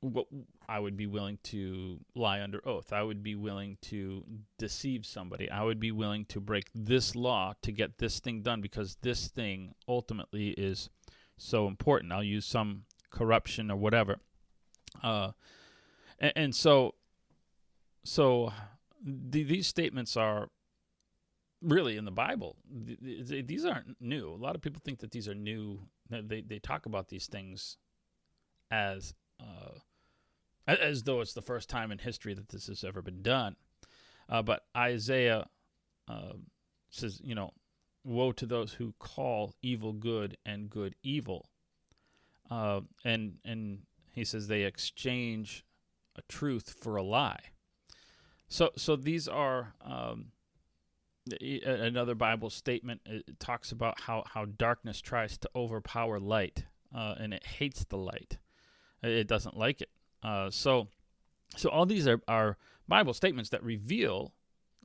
what 0.00 0.26
I 0.68 0.78
would 0.78 0.96
be 0.96 1.06
willing 1.06 1.38
to 1.44 1.98
lie 2.14 2.42
under 2.42 2.66
oath. 2.66 2.92
I 2.92 3.02
would 3.02 3.22
be 3.22 3.34
willing 3.34 3.78
to 3.82 4.24
deceive 4.58 5.06
somebody. 5.06 5.50
I 5.50 5.62
would 5.62 5.80
be 5.80 5.92
willing 5.92 6.26
to 6.26 6.40
break 6.40 6.66
this 6.74 7.16
law 7.16 7.54
to 7.62 7.72
get 7.72 7.98
this 7.98 8.20
thing 8.20 8.42
done 8.42 8.60
because 8.60 8.96
this 9.00 9.28
thing 9.28 9.74
ultimately 9.88 10.48
is 10.50 10.90
so 11.36 11.66
important. 11.66 12.12
I'll 12.12 12.22
use 12.22 12.46
some 12.46 12.84
corruption 13.10 13.70
or 13.70 13.76
whatever. 13.76 14.16
Uh, 15.02 15.32
and, 16.18 16.32
and 16.36 16.54
so, 16.54 16.94
so 18.04 18.52
the, 19.02 19.42
these 19.42 19.66
statements 19.66 20.16
are 20.16 20.50
really 21.64 21.96
in 21.96 22.04
the 22.04 22.10
Bible. 22.10 22.56
These 22.70 23.64
aren't 23.64 24.00
new. 24.00 24.28
A 24.28 24.36
lot 24.36 24.54
of 24.54 24.62
people 24.62 24.82
think 24.84 25.00
that 25.00 25.10
these 25.10 25.28
are 25.28 25.34
new. 25.34 25.80
They 26.10 26.42
they 26.42 26.58
talk 26.58 26.86
about 26.86 27.08
these 27.08 27.26
things 27.26 27.76
as 28.70 29.14
uh, 29.40 29.78
as 30.66 31.02
though 31.02 31.20
it's 31.20 31.32
the 31.32 31.42
first 31.42 31.68
time 31.68 31.90
in 31.90 31.98
history 31.98 32.34
that 32.34 32.48
this 32.48 32.66
has 32.66 32.84
ever 32.84 33.02
been 33.02 33.22
done. 33.22 33.56
Uh, 34.28 34.42
but 34.42 34.64
Isaiah 34.76 35.46
uh, 36.08 36.34
says, 36.90 37.20
you 37.22 37.34
know, 37.34 37.52
woe 38.04 38.32
to 38.32 38.46
those 38.46 38.74
who 38.74 38.94
call 38.98 39.54
evil 39.62 39.92
good 39.92 40.36
and 40.44 40.70
good 40.70 40.94
evil. 41.02 41.48
Uh, 42.50 42.82
and 43.04 43.38
and 43.44 43.80
he 44.12 44.24
says 44.24 44.48
they 44.48 44.62
exchange 44.62 45.64
a 46.16 46.22
truth 46.28 46.76
for 46.78 46.96
a 46.96 47.02
lie. 47.02 47.40
So 48.48 48.70
so 48.76 48.96
these 48.96 49.26
are 49.26 49.74
um, 49.84 50.26
another 51.30 52.14
Bible 52.14 52.50
statement. 52.50 53.00
Talks 53.38 53.72
about 53.72 54.00
how 54.00 54.24
how 54.26 54.44
darkness 54.44 55.00
tries 55.00 55.38
to 55.38 55.50
overpower 55.54 56.20
light, 56.20 56.64
uh, 56.94 57.14
and 57.18 57.32
it 57.34 57.44
hates 57.44 57.84
the 57.84 57.96
light. 57.96 58.38
It 59.02 59.26
doesn't 59.28 59.56
like 59.56 59.82
it. 59.82 59.90
Uh, 60.22 60.50
so, 60.50 60.88
so 61.56 61.68
all 61.68 61.84
these 61.84 62.08
are, 62.08 62.20
are 62.26 62.56
Bible 62.88 63.12
statements 63.12 63.50
that 63.50 63.62
reveal 63.62 64.32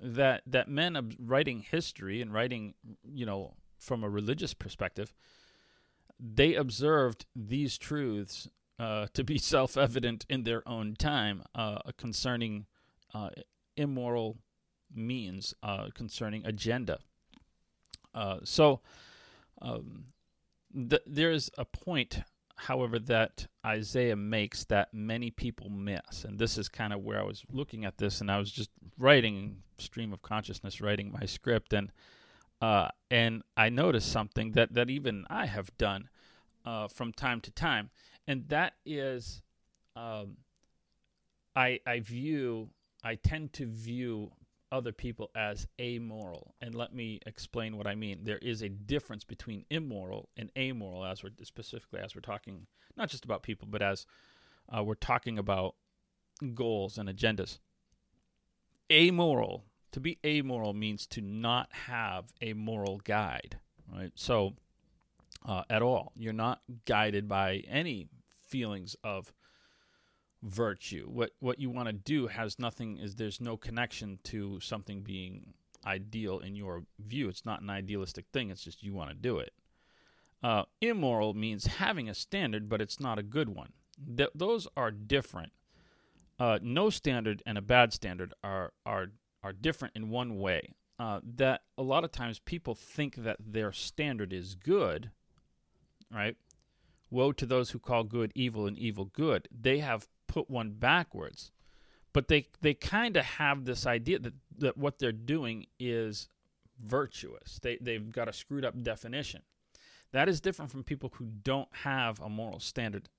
that 0.02 0.44
that 0.46 0.68
men 0.68 1.14
writing 1.20 1.62
history 1.62 2.22
and 2.22 2.34
writing, 2.34 2.74
you 3.04 3.26
know, 3.26 3.54
from 3.78 4.04
a 4.04 4.10
religious 4.10 4.54
perspective, 4.54 5.14
they 6.20 6.56
observed 6.56 7.26
these 7.36 7.78
truths 7.78 8.48
uh, 8.78 9.08
to 9.14 9.24
be 9.24 9.38
self-evident 9.38 10.26
in 10.30 10.44
their 10.44 10.68
own 10.68 10.96
time 10.96 11.44
uh, 11.56 11.80
concerning 11.98 12.66
uh, 13.14 13.30
immoral 13.78 14.38
means, 14.94 15.54
uh, 15.64 15.88
concerning 15.94 16.46
agenda. 16.46 17.00
Uh, 18.14 18.38
so 18.44 18.82
um, 19.62 20.06
th- 20.74 21.04
there 21.06 21.32
is 21.32 21.52
a 21.58 21.66
point 21.66 22.22
however, 22.60 23.00
that 23.00 23.48
Isaiah 23.66 24.16
makes 24.16 24.66
that 24.66 24.94
many 24.94 25.32
people 25.32 25.70
miss. 25.70 26.26
And 26.26 26.38
this 26.38 26.58
is 26.58 26.68
kind 26.68 26.94
of 26.94 27.02
where 27.02 27.20
I 27.20 27.24
was 27.24 27.44
looking 27.52 27.86
at 27.86 27.98
this, 27.98 28.22
and 28.22 28.30
I 28.30 28.38
was 28.38 28.52
just 28.52 28.70
writing 28.98 29.64
stream 29.78 30.12
of 30.12 30.22
consciousness, 30.22 30.82
writing 30.82 31.12
my 31.12 31.26
script, 31.26 31.74
and 31.74 31.92
uh, 32.62 32.90
and 33.10 33.44
I 33.56 33.70
noticed 33.70 34.12
something 34.12 34.52
that 34.52 34.74
that 34.74 34.90
even 34.90 35.26
I 35.30 35.46
have 35.46 35.76
done 35.78 36.10
uh, 36.66 36.88
from 36.90 37.14
time 37.14 37.40
to 37.42 37.52
time, 37.52 37.90
and 38.28 38.48
that 38.50 38.74
is, 38.86 39.42
um, 39.96 40.38
I 41.56 41.80
I 41.88 42.02
view 42.02 42.70
I 43.04 43.16
tend 43.16 43.54
to 43.54 43.66
view 43.66 44.32
other 44.72 44.92
people 44.92 45.30
as 45.36 45.68
amoral. 45.80 46.56
And 46.62 46.76
let 46.76 46.94
me 46.94 47.20
explain 47.26 47.78
what 47.78 47.88
I 47.88 47.96
mean. 47.96 48.20
There 48.24 48.38
is 48.38 48.62
a 48.62 48.70
difference 48.70 49.24
between 49.24 49.66
immoral 49.70 50.30
and 50.38 50.52
amoral, 50.58 51.06
as 51.06 51.24
we're 51.24 51.32
specifically 51.44 52.00
as 52.00 52.16
we're 52.16 52.22
talking 52.22 52.68
not 52.98 53.10
just 53.10 53.26
about 53.26 53.44
people, 53.44 53.68
but 53.70 53.82
as 53.82 54.06
uh, 54.76 54.84
we're 54.84 54.96
talking 54.96 55.40
about 55.40 55.76
goals 56.54 56.98
and 56.98 57.10
agendas. 57.10 57.60
Amoral. 58.92 59.66
To 59.94 60.00
be 60.00 60.20
amoral 60.24 60.74
means 60.74 61.08
to 61.08 61.22
not 61.22 61.70
have 61.72 62.26
a 62.42 62.54
moral 62.54 63.02
guide, 63.04 63.58
right? 63.92 64.12
So, 64.14 64.54
uh, 65.44 65.64
at 65.68 65.82
all, 65.82 66.12
you're 66.16 66.32
not 66.32 66.62
guided 66.86 67.28
by 67.28 67.64
any 67.68 68.08
feelings 68.40 68.96
of 69.04 69.34
virtue. 70.44 71.08
What 71.08 71.32
what 71.40 71.60
you 71.60 71.70
want 71.70 71.88
to 71.88 71.94
do 71.94 72.28
has 72.28 72.60
nothing 72.60 72.98
is 72.98 73.16
there's 73.16 73.42
no 73.42 73.58
connection 73.58 74.20
to 74.26 74.60
something 74.60 75.02
being 75.02 75.54
ideal 75.86 76.40
in 76.40 76.56
your 76.56 76.84
view. 77.00 77.30
It's 77.30 77.46
not 77.46 77.62
an 77.62 77.70
idealistic 77.70 78.26
thing. 78.32 78.50
It's 78.50 78.64
just 78.64 78.84
you 78.84 78.94
want 78.94 79.10
to 79.10 79.16
do 79.16 79.40
it. 79.40 79.54
Uh, 80.42 80.64
immoral 80.82 81.34
means 81.34 81.66
having 81.66 82.08
a 82.08 82.14
standard, 82.14 82.70
but 82.70 82.82
it's 82.82 83.00
not 83.00 83.20
a 83.20 83.24
good 83.24 83.50
one. 83.50 83.74
Th- 84.18 84.30
those 84.34 84.68
are 84.78 84.92
different. 84.92 85.52
Uh, 86.40 86.60
no 86.62 86.90
standard 86.90 87.44
and 87.46 87.58
a 87.58 87.62
bad 87.62 87.92
standard 87.92 88.34
are 88.44 88.72
are 88.86 89.08
are 89.44 89.54
different 89.54 89.96
in 89.96 90.10
one 90.10 90.38
way. 90.38 90.74
Uh, 90.98 91.22
that 91.24 91.62
a 91.78 91.84
lot 91.84 92.04
of 92.04 92.12
times 92.12 92.40
people 92.40 92.76
think 92.76 93.16
that 93.16 93.38
their 93.40 93.72
standard 93.72 94.34
is 94.34 94.56
good, 94.56 95.12
right? 96.12 96.36
Woe 97.10 97.32
to 97.32 97.46
those 97.46 97.72
who 97.72 97.80
call 97.80 98.04
good 98.04 98.34
evil 98.36 98.68
and 98.68 98.78
evil 98.78 99.06
good. 99.06 99.48
They 99.50 99.80
have 99.80 100.10
put 100.30 100.50
one 100.50 100.72
backwards. 100.72 101.52
But 102.14 102.30
they 102.30 102.48
they 102.62 102.74
kind 102.74 103.18
of 103.18 103.26
have 103.26 103.66
this 103.66 103.86
idea 103.86 104.20
that, 104.20 104.34
that 104.60 104.78
what 104.78 105.00
they're 105.00 105.12
doing 105.12 105.68
is 105.80 106.30
virtuous. 106.82 107.60
They 107.62 107.78
they've 107.82 108.12
got 108.12 108.30
a 108.30 108.34
screwed 108.34 108.64
up 108.64 108.82
definition. 108.82 109.42
That 110.12 110.30
is 110.30 110.42
different 110.42 110.72
from 110.72 110.84
people 110.84 111.12
who 111.16 111.26
don't 111.44 111.70
have 111.84 112.20
a 112.20 112.30
moral 112.30 112.60
standard. 112.60 113.10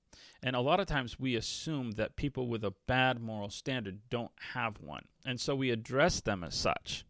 And 0.43 0.55
a 0.55 0.59
lot 0.59 0.79
of 0.79 0.87
times 0.87 1.19
we 1.19 1.35
assume 1.35 1.91
that 1.91 2.15
people 2.15 2.47
with 2.47 2.65
a 2.65 2.73
bad 2.85 3.21
moral 3.21 3.49
standard 3.49 3.99
don't 4.09 4.31
have 4.53 4.81
one. 4.81 5.05
And 5.25 5.39
so 5.39 5.55
we 5.55 5.69
address 5.69 6.19
them 6.19 6.43
as 6.43 6.53
such. 6.53 7.05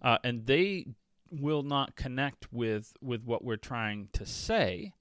Uh, 0.00 0.18
and 0.24 0.46
they 0.46 0.86
will 1.30 1.62
not 1.62 1.94
connect 1.94 2.52
with, 2.52 2.94
with 3.00 3.22
what 3.24 3.44
we're 3.44 3.56
trying 3.56 4.08
to 4.14 4.26
say 4.26 4.92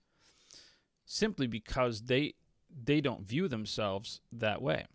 simply 1.06 1.48
because 1.48 2.04
they 2.04 2.36
they 2.84 3.02
don't 3.02 3.28
view 3.28 3.48
themselves 3.48 4.22
that 4.32 4.62
way. 4.62 4.86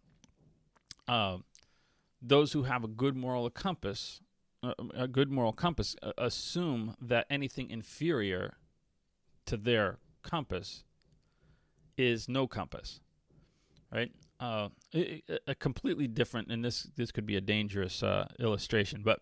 Uh, 1.06 1.38
those 2.20 2.52
who 2.52 2.64
have 2.64 2.82
a 2.82 2.88
good 2.88 3.16
moral 3.16 3.48
compass 3.50 4.20
a, 4.62 4.74
a 4.94 5.08
good 5.08 5.30
moral 5.30 5.52
compass 5.52 5.96
uh, 6.02 6.12
assume 6.18 6.94
that 7.00 7.26
anything 7.30 7.70
inferior 7.70 8.56
to 9.46 9.56
their 9.56 9.98
compass 10.22 10.84
is 11.96 12.28
no 12.28 12.46
compass, 12.46 13.00
right? 13.92 14.10
Uh, 14.38 14.68
a, 15.46 15.54
completely 15.54 16.06
different, 16.06 16.50
and 16.50 16.62
this 16.64 16.88
this 16.96 17.10
could 17.10 17.24
be 17.24 17.36
a 17.36 17.40
dangerous 17.40 18.02
uh, 18.02 18.26
illustration, 18.38 19.02
but 19.02 19.20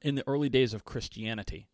in 0.00 0.14
the 0.14 0.26
early 0.26 0.48
days 0.48 0.72
of 0.72 0.84
Christianity, 0.84 1.68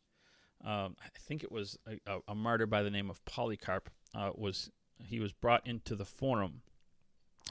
um, 0.65 0.97
I 1.01 1.09
think 1.21 1.45
it 1.45 1.53
was 1.53 1.79
a, 1.87 2.19
a, 2.27 2.35
martyr 2.35 2.67
by 2.67 2.83
the 2.83 2.91
name 2.91 3.09
of 3.09 3.25
Polycarp 3.25 3.89
uh, 4.17 4.31
was 4.35 4.71
he 5.07 5.21
was 5.21 5.33
brought 5.33 5.67
into 5.67 5.95
the 5.95 6.05
forum. 6.05 6.63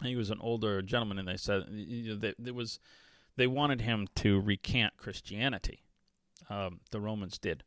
He 0.04 0.16
was 0.16 0.30
an 0.30 0.40
older 0.42 0.82
gentleman, 0.82 1.20
and 1.20 1.28
they 1.28 1.38
said 1.38 1.66
you 1.70 2.16
know, 2.16 2.32
there 2.38 2.54
was 2.54 2.80
they 3.36 3.48
wanted 3.48 3.82
him 3.82 4.08
to 4.16 4.40
recant 4.40 4.98
Christianity. 4.98 5.84
Um, 6.50 6.80
the 6.92 7.00
Romans 7.00 7.38
did, 7.38 7.64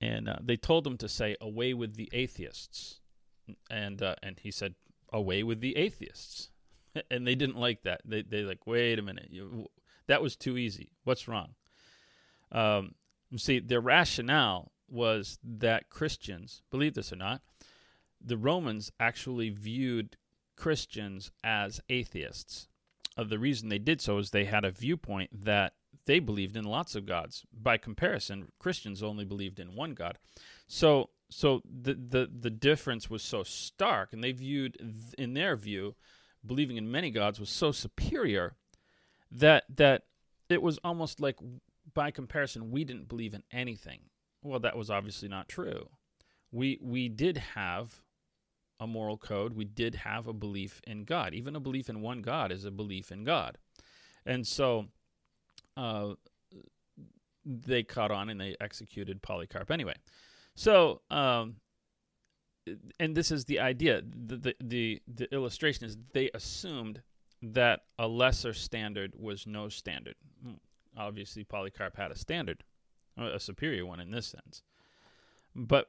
and 0.00 0.28
uh, 0.28 0.36
they 0.42 0.56
told 0.56 0.86
him 0.86 0.98
to 0.98 1.08
say, 1.08 1.36
"Away 1.40 1.74
with 1.74 1.96
the 1.96 2.10
atheists," 2.12 3.00
and 3.70 4.02
uh, 4.02 4.16
and 4.22 4.38
he 4.38 4.50
said, 4.50 4.74
"Away 5.12 5.42
with 5.42 5.60
the 5.60 5.76
atheists," 5.76 6.50
and 7.10 7.26
they 7.26 7.34
didn't 7.34 7.56
like 7.56 7.82
that. 7.82 8.02
They 8.04 8.22
they 8.22 8.42
like, 8.42 8.66
wait 8.66 8.98
a 8.98 9.02
minute, 9.02 9.28
you, 9.30 9.66
that 10.06 10.22
was 10.22 10.36
too 10.36 10.56
easy. 10.56 10.90
What's 11.04 11.28
wrong? 11.28 11.54
Um, 12.52 12.94
see, 13.36 13.58
their 13.58 13.80
rationale 13.80 14.72
was 14.88 15.38
that 15.42 15.88
Christians, 15.88 16.62
believe 16.70 16.94
this 16.94 17.12
or 17.12 17.16
not, 17.16 17.42
the 18.24 18.36
Romans 18.36 18.90
actually 18.98 19.50
viewed 19.50 20.16
Christians 20.56 21.30
as 21.42 21.80
atheists. 21.88 22.68
Uh, 23.16 23.24
the 23.24 23.38
reason 23.38 23.68
they 23.68 23.78
did 23.78 24.00
so 24.00 24.18
is 24.18 24.30
they 24.30 24.44
had 24.44 24.64
a 24.64 24.70
viewpoint 24.70 25.44
that 25.44 25.74
they 26.06 26.18
believed 26.18 26.56
in 26.56 26.64
lots 26.64 26.94
of 26.94 27.06
gods. 27.06 27.44
By 27.52 27.78
comparison, 27.78 28.48
Christians 28.58 29.02
only 29.02 29.24
believed 29.24 29.60
in 29.60 29.74
one 29.74 29.94
God. 29.94 30.18
So, 30.66 31.10
so 31.30 31.62
the 31.64 31.94
the 31.94 32.30
the 32.40 32.50
difference 32.50 33.08
was 33.08 33.22
so 33.22 33.42
stark, 33.42 34.12
and 34.12 34.22
they 34.22 34.32
viewed, 34.32 34.76
in 35.18 35.34
their 35.34 35.56
view, 35.56 35.94
believing 36.44 36.76
in 36.76 36.90
many 36.90 37.10
gods 37.10 37.40
was 37.40 37.50
so 37.50 37.72
superior 37.72 38.56
that 39.30 39.64
that 39.74 40.02
it 40.48 40.62
was 40.62 40.78
almost 40.84 41.20
like, 41.20 41.38
by 41.94 42.10
comparison, 42.10 42.70
we 42.70 42.84
didn't 42.84 43.08
believe 43.08 43.34
in 43.34 43.42
anything. 43.50 44.00
Well, 44.42 44.60
that 44.60 44.76
was 44.76 44.90
obviously 44.90 45.28
not 45.28 45.48
true. 45.48 45.88
We 46.52 46.78
we 46.82 47.08
did 47.08 47.38
have 47.54 48.03
a 48.80 48.86
moral 48.86 49.16
code. 49.16 49.54
We 49.54 49.64
did 49.64 49.94
have 49.94 50.26
a 50.26 50.32
belief 50.32 50.80
in 50.86 51.04
God. 51.04 51.34
Even 51.34 51.56
a 51.56 51.60
belief 51.60 51.88
in 51.88 52.00
one 52.00 52.22
God 52.22 52.52
is 52.52 52.64
a 52.64 52.70
belief 52.70 53.12
in 53.12 53.24
God. 53.24 53.58
And 54.26 54.46
so 54.46 54.86
uh, 55.76 56.14
they 57.44 57.82
caught 57.82 58.10
on 58.10 58.28
and 58.28 58.40
they 58.40 58.56
executed 58.60 59.22
Polycarp 59.22 59.70
anyway. 59.70 59.94
So, 60.54 61.02
um, 61.10 61.56
and 62.98 63.14
this 63.14 63.30
is 63.30 63.44
the 63.44 63.60
idea. 63.60 64.02
The, 64.02 64.36
the, 64.36 64.54
the, 64.62 65.02
the 65.06 65.34
illustration 65.34 65.84
is 65.84 65.96
they 66.12 66.30
assumed 66.34 67.02
that 67.42 67.80
a 67.98 68.08
lesser 68.08 68.54
standard 68.54 69.14
was 69.18 69.46
no 69.46 69.68
standard. 69.68 70.14
Hmm. 70.42 70.54
Obviously, 70.96 71.44
Polycarp 71.44 71.96
had 71.96 72.10
a 72.10 72.16
standard, 72.16 72.64
a 73.18 73.38
superior 73.38 73.84
one 73.84 74.00
in 74.00 74.10
this 74.10 74.26
sense. 74.26 74.62
But 75.54 75.88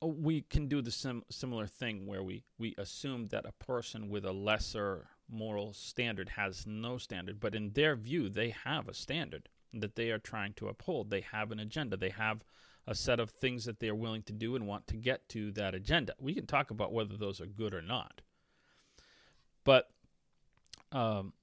we 0.00 0.42
can 0.42 0.68
do 0.68 0.80
the 0.80 0.90
sim- 0.90 1.24
similar 1.30 1.66
thing 1.66 2.06
where 2.06 2.22
we, 2.22 2.44
we 2.58 2.74
assume 2.78 3.26
that 3.26 3.46
a 3.46 3.64
person 3.64 4.08
with 4.08 4.24
a 4.24 4.32
lesser 4.32 5.08
moral 5.28 5.72
standard 5.72 6.30
has 6.30 6.66
no 6.66 6.98
standard, 6.98 7.40
but 7.40 7.54
in 7.54 7.70
their 7.72 7.96
view, 7.96 8.28
they 8.28 8.50
have 8.50 8.88
a 8.88 8.94
standard 8.94 9.48
that 9.74 9.96
they 9.96 10.10
are 10.10 10.18
trying 10.18 10.52
to 10.54 10.68
uphold. 10.68 11.10
They 11.10 11.20
have 11.20 11.50
an 11.52 11.58
agenda. 11.58 11.96
They 11.96 12.10
have 12.10 12.44
a 12.86 12.94
set 12.94 13.20
of 13.20 13.30
things 13.30 13.64
that 13.66 13.80
they 13.80 13.88
are 13.88 13.94
willing 13.94 14.22
to 14.22 14.32
do 14.32 14.56
and 14.56 14.66
want 14.66 14.86
to 14.86 14.96
get 14.96 15.28
to 15.30 15.50
that 15.52 15.74
agenda. 15.74 16.14
We 16.18 16.34
can 16.34 16.46
talk 16.46 16.70
about 16.70 16.92
whether 16.92 17.16
those 17.16 17.40
are 17.40 17.46
good 17.46 17.74
or 17.74 17.82
not. 17.82 18.22
But 19.64 19.90
um, 20.90 21.34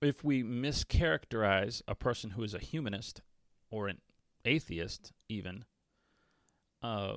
if 0.00 0.22
we 0.22 0.44
mischaracterize 0.44 1.82
a 1.88 1.96
person 1.96 2.30
who 2.30 2.44
is 2.44 2.54
a 2.54 2.60
humanist 2.60 3.22
or 3.70 3.88
an 3.88 4.00
atheist, 4.44 5.12
even, 5.28 5.64
uh, 6.82 7.16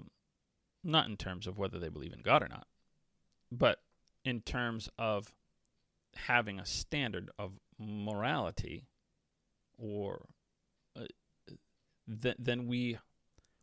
not 0.84 1.08
in 1.08 1.18
terms 1.18 1.48
of 1.48 1.58
whether 1.58 1.80
they 1.80 1.89
believe 1.89 2.13
in 2.13 2.22
God 2.22 2.44
or 2.44 2.48
not, 2.48 2.68
but 3.52 3.80
in 4.24 4.42
terms 4.42 4.89
of 4.98 5.34
having 6.15 6.60
a 6.60 6.65
standard 6.65 7.30
of 7.38 7.60
morality 7.78 8.88
or 9.78 10.26
uh, 10.98 11.06
th- 12.22 12.36
then 12.39 12.68
we 12.68 12.98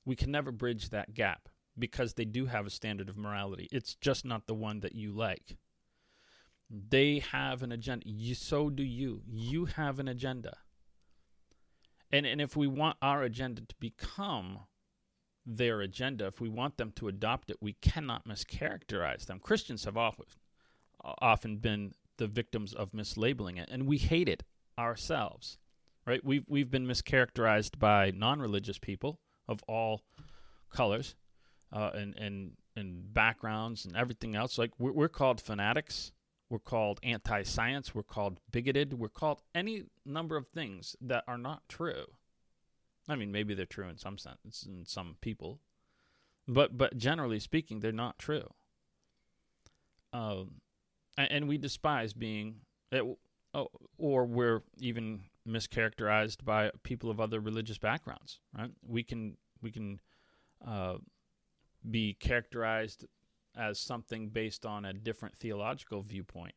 we 0.04 0.16
can 0.16 0.30
never 0.30 0.52
bridge 0.52 0.90
that 0.90 1.14
gap 1.14 1.48
because 1.78 2.14
they 2.14 2.24
do 2.24 2.46
have 2.46 2.66
a 2.66 2.70
standard 2.70 3.08
of 3.08 3.16
morality. 3.16 3.68
It's 3.70 3.94
just 3.96 4.24
not 4.24 4.46
the 4.46 4.54
one 4.54 4.80
that 4.80 4.94
you 4.94 5.12
like. 5.12 5.56
They 6.70 7.20
have 7.30 7.62
an 7.62 7.72
agenda. 7.72 8.08
You, 8.08 8.34
so 8.34 8.70
do 8.70 8.82
you. 8.82 9.22
You 9.28 9.66
have 9.66 9.98
an 9.98 10.08
agenda. 10.08 10.56
And 12.10 12.24
and 12.24 12.40
if 12.40 12.56
we 12.56 12.66
want 12.66 12.96
our 13.02 13.22
agenda 13.22 13.62
to 13.62 13.74
become 13.80 14.60
their 15.46 15.80
agenda, 15.80 16.26
if 16.26 16.40
we 16.40 16.48
want 16.48 16.76
them 16.76 16.92
to 16.96 17.08
adopt 17.08 17.50
it, 17.50 17.58
we 17.60 17.74
cannot 17.74 18.26
mischaracterize 18.26 19.26
them. 19.26 19.38
Christians 19.38 19.84
have 19.84 19.96
often, 19.96 20.26
often 21.02 21.58
been 21.58 21.94
the 22.16 22.26
victims 22.26 22.74
of 22.74 22.90
mislabeling 22.92 23.58
it, 23.58 23.68
and 23.70 23.86
we 23.86 23.98
hate 23.98 24.28
it 24.28 24.42
ourselves. 24.78 25.58
Right? 26.04 26.24
We've 26.24 26.44
we've 26.48 26.70
been 26.70 26.86
mischaracterized 26.86 27.78
by 27.80 28.12
non-religious 28.14 28.78
people 28.78 29.18
of 29.48 29.60
all 29.66 30.02
colors, 30.70 31.16
uh, 31.72 31.90
and 31.94 32.16
and 32.16 32.52
and 32.76 33.12
backgrounds 33.12 33.84
and 33.84 33.96
everything 33.96 34.36
else. 34.36 34.56
Like 34.56 34.70
we're, 34.78 34.92
we're 34.92 35.08
called 35.08 35.40
fanatics. 35.40 36.12
We're 36.48 36.60
called 36.60 37.00
anti-science. 37.02 37.92
We're 37.92 38.04
called 38.04 38.38
bigoted. 38.52 38.94
We're 38.94 39.08
called 39.08 39.42
any 39.52 39.84
number 40.04 40.36
of 40.36 40.46
things 40.46 40.94
that 41.00 41.24
are 41.26 41.38
not 41.38 41.68
true. 41.68 42.04
I 43.08 43.16
mean, 43.16 43.30
maybe 43.30 43.54
they're 43.54 43.66
true 43.66 43.88
in 43.88 43.98
some 43.98 44.18
sense 44.18 44.66
in 44.68 44.84
some 44.84 45.16
people, 45.20 45.60
but 46.48 46.76
but 46.76 46.96
generally 46.96 47.40
speaking, 47.40 47.80
they're 47.80 47.92
not 47.92 48.18
true. 48.18 48.52
Um, 50.12 50.60
and, 51.18 51.48
we 51.48 51.58
despise 51.58 52.12
being, 52.14 52.60
eh, 52.92 53.00
oh, 53.54 53.68
or 53.98 54.24
we're 54.24 54.62
even 54.78 55.22
mischaracterized 55.46 56.44
by 56.44 56.70
people 56.84 57.10
of 57.10 57.20
other 57.20 57.40
religious 57.40 57.78
backgrounds. 57.78 58.40
Right? 58.56 58.70
We 58.86 59.02
can 59.02 59.36
we 59.62 59.70
can 59.70 60.00
uh, 60.66 60.96
be 61.88 62.14
characterized 62.14 63.06
as 63.56 63.78
something 63.78 64.28
based 64.28 64.66
on 64.66 64.84
a 64.84 64.92
different 64.92 65.36
theological 65.36 66.02
viewpoint. 66.02 66.54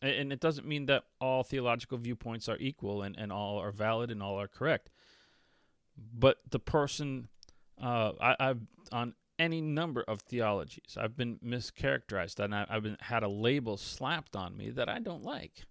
And 0.00 0.32
it 0.32 0.38
doesn't 0.38 0.66
mean 0.66 0.86
that 0.86 1.02
all 1.20 1.42
theological 1.42 1.98
viewpoints 1.98 2.48
are 2.48 2.56
equal 2.58 3.02
and, 3.02 3.16
and 3.18 3.32
all 3.32 3.58
are 3.58 3.72
valid 3.72 4.12
and 4.12 4.22
all 4.22 4.40
are 4.40 4.46
correct 4.46 4.90
but 6.14 6.38
the 6.50 6.58
person 6.58 7.28
uh, 7.82 8.12
I, 8.20 8.36
have 8.38 8.60
on 8.92 9.14
any 9.38 9.60
number 9.60 10.02
of 10.02 10.20
theologies 10.22 10.96
I've 10.96 11.16
been 11.16 11.38
mischaracterized 11.44 12.38
and 12.40 12.54
I, 12.54 12.66
have 12.68 12.82
been 12.82 12.96
had 13.00 13.22
a 13.22 13.28
label 13.28 13.76
slapped 13.76 14.36
on 14.36 14.56
me 14.56 14.70
that 14.70 14.88
I 14.88 14.98
don't 14.98 15.22
like, 15.22 15.66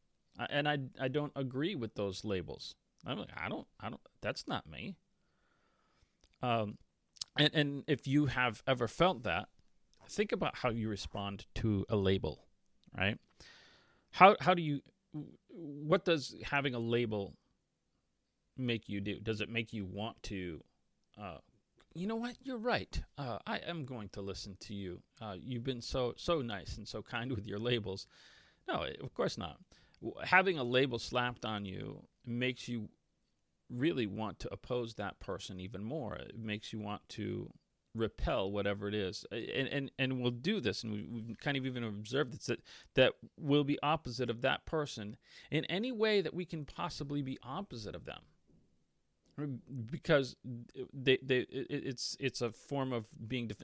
and 0.50 0.68
I 0.68 0.78
I 1.00 1.08
don't 1.08 1.34
agree 1.36 1.76
with 1.76 1.96
those 1.96 2.24
labels. 2.24 2.76
I'm 3.06 3.20
like 3.20 3.30
I 3.36 3.50
don't 3.50 3.68
I 3.80 3.90
don't 3.90 4.02
that's 4.22 4.48
not 4.48 4.70
me. 4.70 4.96
Um, 6.42 6.78
and 7.38 7.54
and 7.54 7.84
if 7.88 8.08
you 8.08 8.28
have 8.28 8.62
ever 8.68 8.88
felt 8.88 9.24
that, 9.24 9.50
think 10.10 10.32
about 10.32 10.58
how 10.58 10.70
you 10.70 10.90
respond 10.90 11.46
to 11.56 11.86
a 11.90 11.96
label, 11.96 12.48
right? 12.98 13.18
How 14.12 14.36
how 14.40 14.54
do 14.54 14.62
you 14.62 14.82
what 15.50 16.06
does 16.06 16.36
having 16.44 16.74
a 16.74 16.80
label 16.80 17.36
make 18.58 18.90
you 18.90 19.02
do? 19.02 19.20
Does 19.20 19.42
it 19.42 19.50
make 19.50 19.74
you 19.74 19.86
want 19.86 20.22
to? 20.24 20.64
Uh, 21.20 21.38
you 21.94 22.06
know 22.06 22.16
what? 22.16 22.36
You're 22.44 22.58
right. 22.58 23.02
Uh, 23.18 23.40
I 23.48 23.58
am 23.58 23.86
going 23.86 24.10
to 24.10 24.22
listen 24.22 24.56
to 24.62 24.74
you. 24.74 25.02
Uh, 25.20 25.36
you've 25.42 25.64
been 25.64 25.82
so 25.82 26.14
so 26.18 26.42
nice 26.42 26.78
and 26.78 26.88
so 26.88 27.02
kind 27.02 27.32
with 27.32 27.48
your 27.48 27.60
labels. 27.60 28.08
No, 28.68 28.86
of 29.02 29.14
course 29.14 29.38
not. 29.38 29.58
Having 30.24 30.60
a 30.60 30.64
label 30.64 31.00
slapped 31.00 31.44
on 31.44 31.66
you 31.66 32.04
makes 32.26 32.68
you 32.68 32.90
really 33.70 34.06
want 34.06 34.40
to 34.40 34.54
oppose 34.54 34.94
that 34.96 35.20
person 35.20 35.60
even 35.60 35.84
more. 35.84 36.16
It 36.16 36.38
makes 36.38 36.72
you 36.72 36.80
want 36.80 37.08
to 37.10 37.50
repel 37.96 38.52
whatever 38.52 38.88
it 38.88 38.94
is, 38.94 39.26
and 39.32 39.68
and 39.68 39.92
and 39.98 40.22
we'll 40.22 40.32
do 40.32 40.60
this, 40.60 40.84
and 40.84 40.94
we, 40.94 41.04
we 41.04 41.36
kind 41.42 41.58
of 41.58 41.66
even 41.66 41.84
observed 41.84 42.34
this 42.34 42.46
that 42.46 42.60
that 42.94 43.14
will 43.40 43.64
be 43.64 43.80
opposite 43.82 44.30
of 44.30 44.42
that 44.42 44.66
person 44.66 45.18
in 45.50 45.66
any 45.66 45.92
way 45.92 46.22
that 46.22 46.34
we 46.34 46.46
can 46.46 46.64
possibly 46.64 47.22
be 47.22 47.40
opposite 47.44 47.96
of 47.96 48.06
them 48.06 48.22
because 49.92 50.36
they, 50.94 51.18
they 51.22 51.46
it's 51.50 52.18
it's 52.20 52.42
a 52.42 52.52
form 52.52 52.92
of 52.92 53.08
being 53.28 53.48
def- 53.48 53.62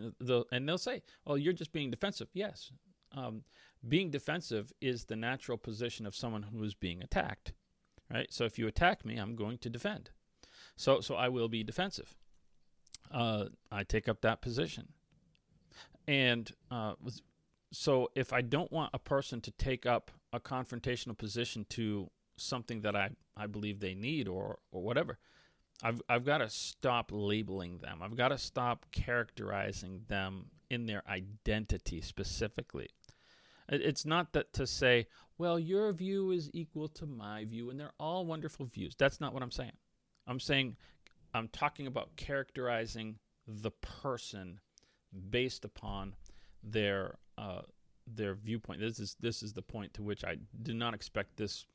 and 0.51 0.69
they'll 0.69 0.77
say, 0.77 1.01
"Oh, 1.25 1.35
you're 1.35 1.53
just 1.53 1.71
being 1.71 1.89
defensive." 1.91 2.29
Yes, 2.33 2.71
um, 3.13 3.43
being 3.87 4.11
defensive 4.11 4.71
is 4.81 5.05
the 5.05 5.15
natural 5.15 5.57
position 5.57 6.05
of 6.05 6.15
someone 6.15 6.43
who 6.43 6.63
is 6.63 6.73
being 6.75 7.01
attacked. 7.03 7.53
right? 8.11 8.31
So 8.31 8.45
if 8.45 8.59
you 8.59 8.67
attack 8.67 9.03
me, 9.05 9.17
I'm 9.17 9.35
going 9.35 9.57
to 9.59 9.69
defend. 9.69 10.11
So 10.75 11.01
so 11.01 11.15
I 11.15 11.29
will 11.29 11.49
be 11.49 11.63
defensive. 11.63 12.15
Uh, 13.11 13.45
I 13.71 13.83
take 13.83 14.07
up 14.07 14.21
that 14.21 14.41
position, 14.41 14.89
and 16.07 16.51
uh, 16.71 16.93
so 17.71 18.09
if 18.15 18.31
I 18.33 18.41
don't 18.41 18.71
want 18.71 18.91
a 18.93 18.99
person 18.99 19.41
to 19.41 19.51
take 19.51 19.85
up 19.85 20.11
a 20.31 20.39
confrontational 20.39 21.17
position 21.17 21.65
to 21.69 22.09
something 22.37 22.81
that 22.81 22.95
I, 22.95 23.11
I 23.37 23.47
believe 23.47 23.79
they 23.79 23.93
need 23.95 24.27
or 24.27 24.59
or 24.71 24.81
whatever, 24.83 25.19
I've 25.81 26.01
I've 26.07 26.25
got 26.25 26.39
to 26.39 26.49
stop 26.49 27.09
labeling 27.11 27.79
them. 27.79 28.01
I've 28.01 28.15
got 28.15 28.29
to 28.29 28.37
stop 28.37 28.85
characterizing 28.91 30.01
them 30.07 30.47
in 30.69 30.85
their 30.85 31.03
identity 31.07 32.01
specifically. 32.01 32.89
It's 33.69 34.05
not 34.05 34.33
that 34.33 34.51
to 34.53 34.67
say, 34.67 35.07
well, 35.37 35.57
your 35.57 35.91
view 35.93 36.31
is 36.31 36.49
equal 36.53 36.89
to 36.89 37.05
my 37.05 37.45
view, 37.45 37.69
and 37.69 37.79
they're 37.79 37.93
all 37.99 38.25
wonderful 38.25 38.65
views. 38.65 38.93
That's 38.97 39.21
not 39.21 39.33
what 39.33 39.41
I'm 39.41 39.51
saying. 39.51 39.71
I'm 40.27 40.39
saying 40.39 40.75
I'm 41.33 41.47
talking 41.47 41.87
about 41.87 42.15
characterizing 42.15 43.17
the 43.47 43.71
person 43.71 44.59
based 45.29 45.65
upon 45.65 46.15
their 46.63 47.17
uh, 47.37 47.61
their 48.07 48.35
viewpoint. 48.35 48.79
This 48.79 48.99
is 48.99 49.15
this 49.19 49.43
is 49.43 49.53
the 49.53 49.61
point 49.61 49.93
to 49.95 50.03
which 50.03 50.23
I 50.23 50.37
did 50.61 50.75
not 50.75 50.93
expect 50.93 51.37
this 51.37 51.65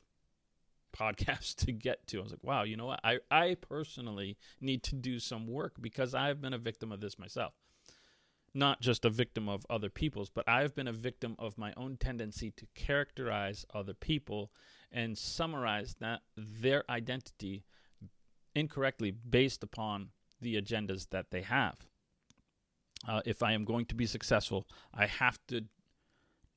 podcast 0.91 1.55
to 1.65 1.71
get 1.71 2.05
to. 2.07 2.19
I 2.19 2.23
was 2.23 2.31
like, 2.31 2.43
wow, 2.43 2.63
you 2.63 2.77
know 2.77 2.85
what? 2.85 2.99
I, 3.03 3.19
I 3.31 3.55
personally 3.55 4.37
need 4.61 4.83
to 4.83 4.95
do 4.95 5.19
some 5.19 5.47
work 5.47 5.75
because 5.81 6.13
I've 6.13 6.41
been 6.41 6.53
a 6.53 6.57
victim 6.57 6.91
of 6.91 7.01
this 7.01 7.19
myself. 7.19 7.53
Not 8.53 8.81
just 8.81 9.05
a 9.05 9.09
victim 9.09 9.47
of 9.47 9.65
other 9.69 9.89
people's, 9.89 10.29
but 10.29 10.47
I've 10.49 10.75
been 10.75 10.87
a 10.87 10.93
victim 10.93 11.35
of 11.37 11.57
my 11.57 11.73
own 11.77 11.97
tendency 11.97 12.51
to 12.51 12.65
characterize 12.73 13.65
other 13.73 13.93
people 13.93 14.51
and 14.91 15.17
summarize 15.17 15.95
that 15.99 16.21
their 16.35 16.83
identity 16.89 17.63
incorrectly 18.55 19.11
based 19.11 19.63
upon 19.63 20.09
the 20.41 20.59
agendas 20.59 21.09
that 21.09 21.31
they 21.31 21.41
have. 21.41 21.75
Uh, 23.07 23.21
if 23.25 23.43
I 23.43 23.53
am 23.53 23.65
going 23.65 23.85
to 23.85 23.95
be 23.95 24.05
successful, 24.05 24.67
I 24.93 25.05
have 25.05 25.39
to 25.47 25.65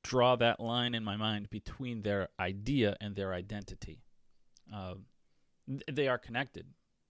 draw 0.03 0.35
that 0.35 0.59
line 0.59 0.93
in 0.93 1.03
my 1.03 1.15
mind 1.15 1.49
between 1.49 2.01
their 2.01 2.29
idea 2.39 2.97
and 2.99 3.15
their 3.15 3.33
identity. 3.33 4.01
Uh, 4.73 4.95
they 5.91 6.07
are 6.07 6.17
connected, 6.17 6.65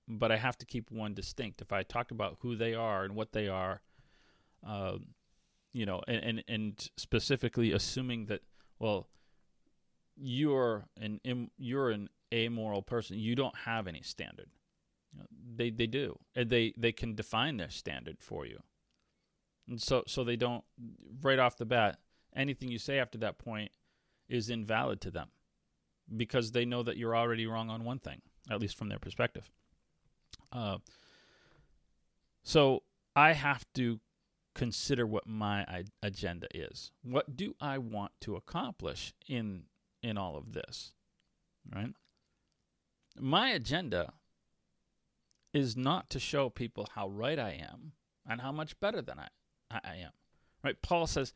but 0.07 0.31
I 0.31 0.37
have 0.37 0.57
to 0.59 0.65
keep 0.65 0.91
one 0.91 1.13
distinct. 1.13 1.61
If 1.61 1.71
I 1.71 1.83
talk 1.83 2.11
about 2.11 2.37
who 2.41 2.55
they 2.55 2.73
are 2.73 3.03
and 3.03 3.15
what 3.15 3.31
they 3.31 3.47
are, 3.47 3.81
uh, 4.67 4.97
you 5.71 5.85
know, 5.85 6.01
and, 6.07 6.23
and, 6.23 6.43
and 6.47 6.89
specifically 6.97 7.71
assuming 7.71 8.25
that, 8.27 8.41
well, 8.79 9.07
you're 10.15 10.85
an 10.99 11.19
Im, 11.23 11.49
you're 11.57 11.89
an 11.89 12.09
amoral 12.33 12.81
person. 12.81 13.17
You 13.17 13.35
don't 13.35 13.55
have 13.65 13.87
any 13.87 14.01
standard. 14.01 14.49
You 15.11 15.19
know, 15.19 15.25
they 15.55 15.71
they 15.71 15.87
do, 15.87 16.19
and 16.35 16.49
they 16.49 16.73
they 16.77 16.91
can 16.91 17.15
define 17.15 17.57
their 17.57 17.71
standard 17.71 18.17
for 18.19 18.45
you. 18.45 18.59
And 19.67 19.81
so 19.81 20.03
so 20.05 20.23
they 20.23 20.35
don't 20.35 20.63
right 21.21 21.39
off 21.39 21.57
the 21.57 21.65
bat 21.65 21.99
anything 22.35 22.69
you 22.69 22.79
say 22.79 22.99
after 22.99 23.17
that 23.19 23.37
point 23.37 23.71
is 24.27 24.49
invalid 24.49 25.01
to 25.01 25.11
them 25.11 25.29
because 26.15 26.51
they 26.51 26.65
know 26.65 26.83
that 26.83 26.97
you're 26.97 27.15
already 27.15 27.45
wrong 27.45 27.69
on 27.69 27.83
one 27.83 27.99
thing, 27.99 28.21
at 28.49 28.59
least 28.59 28.77
from 28.77 28.89
their 28.89 28.99
perspective. 28.99 29.49
Uh, 30.51 30.77
so 32.43 32.83
I 33.15 33.33
have 33.33 33.65
to 33.75 33.99
consider 34.53 35.05
what 35.07 35.27
my 35.27 35.65
agenda 36.01 36.47
is. 36.53 36.91
What 37.03 37.35
do 37.35 37.55
I 37.59 37.77
want 37.77 38.11
to 38.21 38.35
accomplish 38.35 39.13
in 39.27 39.63
in 40.01 40.17
all 40.17 40.35
of 40.35 40.53
this? 40.53 40.93
Right? 41.73 41.93
My 43.19 43.49
agenda 43.49 44.13
is 45.53 45.77
not 45.77 46.09
to 46.09 46.19
show 46.19 46.49
people 46.49 46.87
how 46.95 47.07
right 47.07 47.39
I 47.39 47.51
am 47.51 47.93
and 48.27 48.41
how 48.41 48.51
much 48.51 48.79
better 48.79 49.01
than 49.01 49.19
I, 49.19 49.27
I 49.71 49.95
am. 49.97 50.11
Right? 50.63 50.81
Paul 50.81 51.07
says, 51.07 51.33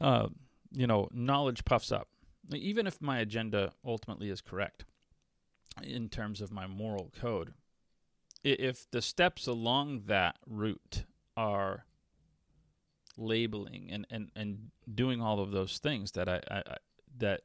uh, 0.00 0.28
you 0.72 0.86
know, 0.86 1.08
knowledge 1.12 1.64
puffs 1.64 1.92
up 1.92 2.08
even 2.52 2.86
if 2.86 3.00
my 3.00 3.18
agenda 3.18 3.72
ultimately 3.84 4.30
is 4.30 4.40
correct 4.40 4.84
in 5.82 6.08
terms 6.08 6.40
of 6.40 6.50
my 6.50 6.66
moral 6.66 7.12
code, 7.20 7.54
if 8.42 8.90
the 8.90 9.02
steps 9.02 9.46
along 9.46 10.02
that 10.06 10.36
route 10.46 11.04
are 11.36 11.84
labeling 13.16 13.88
and, 13.90 14.06
and, 14.10 14.30
and 14.34 14.70
doing 14.92 15.20
all 15.20 15.40
of 15.40 15.50
those 15.50 15.78
things 15.78 16.12
that 16.12 16.28
I, 16.28 16.40
I, 16.50 16.58
I 16.58 16.76
that 17.18 17.42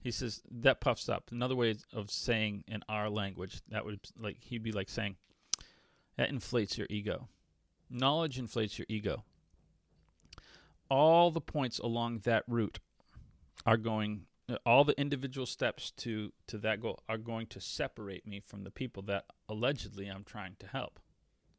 he 0.00 0.10
says 0.10 0.42
that 0.50 0.80
puffs 0.80 1.08
up. 1.08 1.30
Another 1.30 1.56
way 1.56 1.74
of 1.92 2.10
saying 2.10 2.64
in 2.66 2.82
our 2.88 3.10
language 3.10 3.60
that 3.68 3.84
would 3.84 4.00
like 4.18 4.38
he'd 4.40 4.62
be 4.62 4.72
like 4.72 4.88
saying 4.88 5.16
that 6.16 6.30
inflates 6.30 6.78
your 6.78 6.86
ego. 6.88 7.28
Knowledge 7.90 8.38
inflates 8.38 8.78
your 8.78 8.86
ego. 8.88 9.24
All 10.90 11.30
the 11.30 11.40
points 11.40 11.78
along 11.78 12.20
that 12.20 12.44
route 12.46 12.78
are 13.66 13.76
going 13.76 14.22
all 14.64 14.84
the 14.84 14.98
individual 14.98 15.46
steps 15.46 15.90
to 15.90 16.32
to 16.46 16.58
that 16.58 16.80
goal 16.80 17.00
are 17.08 17.18
going 17.18 17.46
to 17.48 17.60
separate 17.60 18.26
me 18.26 18.40
from 18.40 18.64
the 18.64 18.70
people 18.70 19.02
that 19.04 19.26
allegedly 19.48 20.06
I'm 20.06 20.24
trying 20.24 20.56
to 20.60 20.66
help 20.66 20.98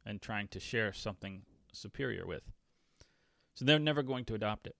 and 0.05 0.21
trying 0.21 0.47
to 0.49 0.59
share 0.59 0.91
something 0.93 1.43
superior 1.71 2.25
with. 2.25 2.43
So 3.53 3.65
they're 3.65 3.79
never 3.79 4.01
going 4.01 4.25
to 4.25 4.35
adopt 4.35 4.67
it. 4.67 4.75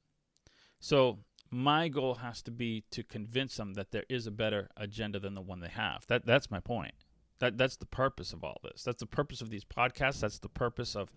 So 0.80 1.20
my 1.52 1.88
goal 1.88 2.16
has 2.16 2.42
to 2.44 2.52
be 2.52 2.84
to 2.92 3.04
convince 3.04 3.58
them 3.58 3.74
that 3.74 3.92
there 3.92 4.06
is 4.10 4.28
a 4.28 4.32
better 4.32 4.70
agenda 4.78 5.20
than 5.20 5.36
the 5.36 5.42
one 5.42 5.60
they 5.60 5.70
have. 5.70 6.06
That 6.08 6.26
that's 6.26 6.52
my 6.52 6.60
point. 6.60 6.94
That 7.40 7.58
that's 7.58 7.78
the 7.78 7.86
purpose 7.86 8.34
of 8.34 8.44
all 8.44 8.60
this. 8.64 8.84
That's 8.84 9.00
the 9.00 9.06
purpose 9.06 9.42
of 9.42 9.50
these 9.50 9.66
podcasts. 9.66 10.22
That's 10.22 10.40
the 10.40 10.50
purpose 10.50 10.96
of 10.96 11.12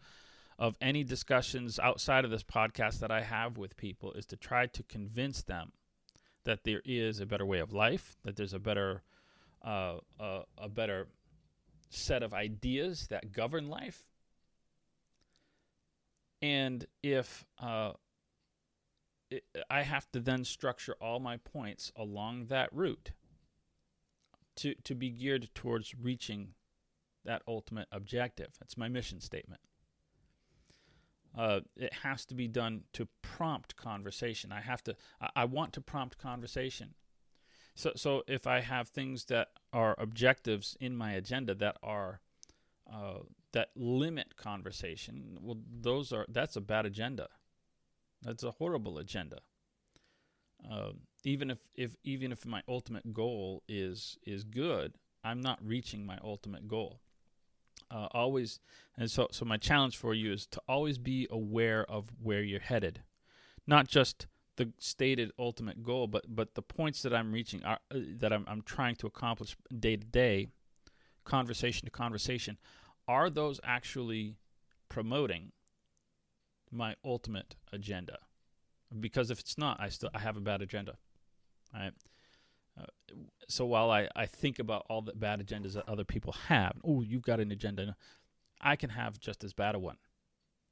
of 0.59 0.77
any 0.81 1.03
discussions 1.05 1.79
outside 1.79 2.25
of 2.25 2.31
this 2.31 2.45
podcast 2.45 3.01
that 3.01 3.11
I 3.11 3.23
have 3.23 3.57
with 3.57 3.77
people 3.77 4.13
is 4.13 4.27
to 4.27 4.37
try 4.37 4.67
to 4.67 4.83
convince 4.83 5.43
them 5.43 5.73
that 6.45 6.65
there 6.65 6.83
is 6.85 7.21
a 7.21 7.27
better 7.27 7.47
way 7.47 7.59
of 7.59 7.73
life, 7.73 8.17
that 8.25 8.37
there's 8.37 8.55
a 8.55 8.59
better 8.59 9.03
uh, 9.65 9.99
uh, 10.19 10.43
a 10.59 10.69
better 10.69 11.07
set 11.91 12.23
of 12.23 12.35
ideas 12.35 13.07
that 13.09 13.33
govern 13.33 13.69
life. 13.69 14.03
And 16.41 16.85
if 17.03 17.45
uh, 17.61 17.93
it, 19.31 19.45
I 19.71 19.83
have 19.83 20.11
to 20.13 20.21
then 20.21 20.45
structure 20.45 20.97
all 21.01 21.21
my 21.21 21.37
points 21.37 21.93
along 21.97 22.47
that 22.47 22.71
route 22.73 23.13
to, 24.57 24.75
to 24.85 24.95
be 24.95 25.11
geared 25.11 25.49
towards 25.55 25.95
reaching 25.95 26.49
that 27.25 27.43
ultimate 27.47 27.87
objective. 27.93 28.49
That's 28.59 28.77
my 28.77 28.89
mission 28.89 29.21
statement. 29.21 29.61
Uh, 31.37 31.61
it 31.77 31.93
has 32.03 32.25
to 32.27 32.35
be 32.35 32.47
done 32.47 32.83
to 32.93 33.09
prompt 33.23 33.77
conversation. 33.77 34.53
I 34.53 34.61
have 34.61 34.83
to. 34.85 34.97
I, 35.21 35.31
I 35.37 35.45
want 35.47 35.73
to 35.75 35.81
prompt 35.81 36.19
conversation. 36.19 36.95
So, 37.75 37.93
so 37.97 38.23
if 38.27 38.47
I 38.47 38.61
have 38.61 38.89
things 38.89 39.25
that 39.27 39.49
are 39.73 39.95
objectives 39.99 40.77
in 40.79 40.97
my 40.97 41.13
agenda 41.13 41.55
that 41.55 41.77
are 41.83 42.21
uh, 42.93 43.21
that 43.53 43.71
limit 43.75 44.37
conversation, 44.37 45.39
well, 45.41 45.59
those 45.81 46.13
are 46.13 46.27
that's 46.29 46.57
a 46.57 46.61
bad 46.61 46.85
agenda. 46.85 47.29
That's 48.21 48.43
a 48.43 48.53
horrible 48.53 48.99
agenda. 48.99 49.39
Uh, 50.71 50.93
even 51.25 51.51
if, 51.51 51.59
if 51.75 51.97
even 52.05 52.31
if 52.31 52.45
my 52.45 52.63
ultimate 52.69 53.13
goal 53.15 53.63
is 53.69 54.19
is 54.27 54.45
good, 54.45 54.97
I'm 55.25 55.41
not 55.41 55.59
reaching 55.65 56.05
my 56.05 56.19
ultimate 56.23 56.69
goal 56.69 57.01
uh, 57.93 58.09
always 58.13 58.61
and 58.97 59.11
so 59.11 59.29
so 59.31 59.45
my 59.45 59.57
challenge 59.57 59.97
for 59.97 60.15
you 60.15 60.33
is 60.33 60.47
to 60.47 60.61
always 60.69 60.99
be 60.99 61.27
aware 61.31 61.85
of 61.91 62.11
where 62.23 62.43
you're 62.43 62.61
headed. 62.61 63.03
Not 63.67 63.87
just 63.87 64.27
the 64.57 64.73
stated 64.79 65.31
ultimate 65.39 65.83
goal 65.83 66.07
but 66.07 66.25
but 66.29 66.55
the 66.55 66.63
points 66.63 67.03
that 67.03 67.15
i'm 67.15 67.33
reaching 67.33 67.65
are 67.65 67.79
uh, 67.91 67.99
that 68.19 68.33
I'm, 68.33 68.45
I'm 68.47 68.63
trying 68.63 68.97
to 68.97 69.07
accomplish 69.07 69.57
day 69.79 69.97
to 69.97 70.07
day 70.07 70.49
conversation 71.25 71.87
to 71.87 71.91
conversation 71.91 72.59
are 73.09 73.31
those 73.31 73.61
actually 73.65 74.37
promoting 74.89 75.53
my 76.71 76.95
ultimate 77.05 77.57
agenda? 77.73 78.19
Because 79.01 79.31
if 79.31 79.41
it's 79.41 79.57
not 79.57 79.81
i 79.81 79.89
still 79.89 80.11
i 80.15 80.19
have 80.19 80.37
a 80.37 80.41
bad 80.41 80.61
agenda 80.61 80.97
right 81.73 81.93
uh, 82.81 82.87
so 83.49 83.65
while 83.67 83.91
I, 83.91 84.09
I 84.17 84.27
think 84.27 84.59
about 84.59 84.87
all 84.89 85.03
the 85.03 85.13
bad 85.13 85.47
agendas 85.47 85.75
that 85.75 85.89
other 85.89 86.05
people 86.05 86.33
have, 86.49 86.75
oh, 86.85 87.03
you've 87.03 87.23
got 87.23 87.41
an 87.41 87.53
agenda, 87.53 87.97
I 88.61 88.77
can 88.77 88.91
have 88.91 89.19
just 89.19 89.45
as 89.45 89.53
bad 89.53 89.75
a 89.75 89.79
one 89.79 89.97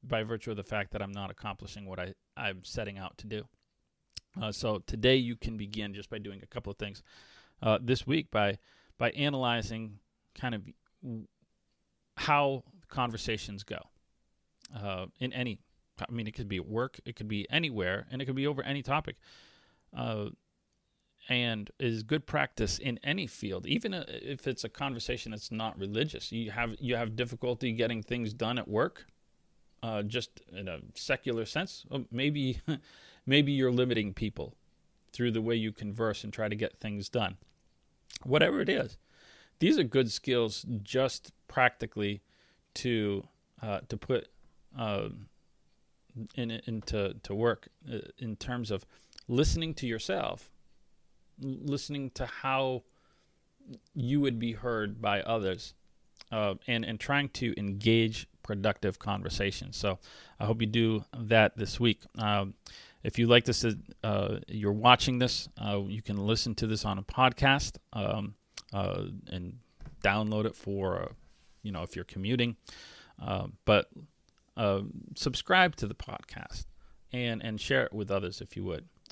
by 0.02 0.22
virtue 0.22 0.50
of 0.50 0.56
the 0.56 0.64
fact 0.64 0.92
that 0.92 1.02
I'm 1.02 1.12
not 1.12 1.30
accomplishing 1.30 1.86
what 1.86 1.98
I, 1.98 2.14
I'm 2.36 2.64
setting 2.64 2.98
out 2.98 3.18
to 3.18 3.26
do. 3.26 3.44
Uh, 4.40 4.52
so 4.52 4.82
today 4.86 5.16
you 5.16 5.36
can 5.36 5.56
begin 5.56 5.92
just 5.92 6.08
by 6.08 6.18
doing 6.18 6.40
a 6.42 6.46
couple 6.46 6.70
of 6.70 6.78
things. 6.78 7.02
Uh, 7.62 7.78
this 7.82 8.06
week 8.06 8.30
by 8.30 8.58
by 8.96 9.10
analyzing 9.10 9.98
kind 10.34 10.54
of 10.54 10.62
how 12.16 12.62
conversations 12.88 13.64
go 13.64 13.78
uh, 14.74 15.06
in 15.18 15.32
any. 15.32 15.58
I 15.98 16.12
mean, 16.12 16.26
it 16.26 16.32
could 16.32 16.48
be 16.48 16.56
at 16.56 16.66
work, 16.66 16.98
it 17.04 17.16
could 17.16 17.28
be 17.28 17.46
anywhere, 17.50 18.06
and 18.10 18.22
it 18.22 18.24
could 18.24 18.36
be 18.36 18.46
over 18.46 18.62
any 18.62 18.82
topic. 18.82 19.16
And 21.30 21.70
is 21.78 22.02
good 22.02 22.26
practice 22.26 22.78
in 22.78 22.98
any 23.04 23.28
field, 23.28 23.64
even 23.64 23.94
uh, 23.94 24.04
if 24.08 24.48
it's 24.48 24.64
a 24.64 24.68
conversation 24.68 25.30
that's 25.30 25.52
not 25.52 25.78
religious. 25.78 26.32
You 26.32 26.50
have 26.50 26.74
you 26.80 26.96
have 26.96 27.14
difficulty 27.14 27.70
getting 27.70 28.02
things 28.02 28.34
done 28.34 28.58
at 28.58 28.66
work, 28.66 29.06
uh, 29.80 30.02
just 30.02 30.40
in 30.52 30.66
a 30.66 30.80
secular 30.96 31.44
sense. 31.44 31.86
Maybe 32.10 32.60
maybe 33.26 33.52
you're 33.52 33.70
limiting 33.70 34.12
people 34.12 34.56
through 35.12 35.30
the 35.30 35.40
way 35.40 35.54
you 35.54 35.70
converse 35.70 36.24
and 36.24 36.32
try 36.32 36.48
to 36.48 36.56
get 36.56 36.80
things 36.80 37.08
done. 37.08 37.36
Whatever 38.24 38.60
it 38.60 38.68
is, 38.68 38.98
these 39.60 39.78
are 39.78 39.84
good 39.84 40.10
skills 40.10 40.66
just 40.82 41.32
practically 41.46 42.22
to 42.74 43.26
uh, 43.62 43.80
to 43.88 43.96
put 43.96 44.28
uh, 44.76 45.10
in 46.34 46.50
into 46.66 47.14
to 47.22 47.34
work 47.34 47.68
uh, 47.90 47.98
in 48.18 48.36
terms 48.36 48.70
of 48.70 48.84
listening 49.28 49.74
to 49.74 49.86
yourself, 49.86 50.50
listening 51.40 52.11
to 52.11 52.26
how 52.26 52.83
you 53.94 54.20
would 54.20 54.38
be 54.38 54.53
heard 54.53 55.00
by 55.00 55.22
others, 55.22 55.74
uh, 56.33 56.55
and 56.66 56.85
and 56.85 56.98
trying 56.98 57.29
to 57.31 57.55
engage 57.59 58.26
productive 58.42 58.98
conversations. 58.98 59.76
So 59.76 59.98
I 60.38 60.46
hope 60.46 60.61
you 60.61 60.66
do 60.66 61.05
that 61.16 61.57
this 61.57 61.79
week. 61.79 62.00
Um, 62.18 62.55
if 63.03 63.18
you 63.18 63.26
like 63.26 63.44
this, 63.44 63.64
uh, 64.05 64.38
you're 64.48 64.72
watching 64.72 65.18
this, 65.18 65.48
uh, 65.59 65.81
you 65.87 66.03
can 66.03 66.16
listen 66.18 66.55
to 66.57 66.66
this 66.66 66.85
on 66.85 66.98
a 66.98 67.03
podcast 67.03 67.76
um, 67.92 68.35
uh, 68.72 69.05
and 69.31 69.59
download 70.03 70.44
it 70.44 70.55
for, 70.55 71.03
uh, 71.03 71.09
you 71.62 71.72
know, 71.72 71.83
if 71.83 71.96
you're 71.96 72.05
commuting. 72.05 72.57
Uh, 73.22 73.46
but 73.64 73.88
subscribe 75.14 75.74
to 75.76 75.87
the 75.87 75.94
podcast 75.94 76.66
and 77.12 77.42
and 77.42 77.61
share 77.61 77.85
it 77.85 77.92
with 77.92 78.11
others 78.11 78.40
if 78.40 78.57
you 78.57 78.64
would. 78.64 78.87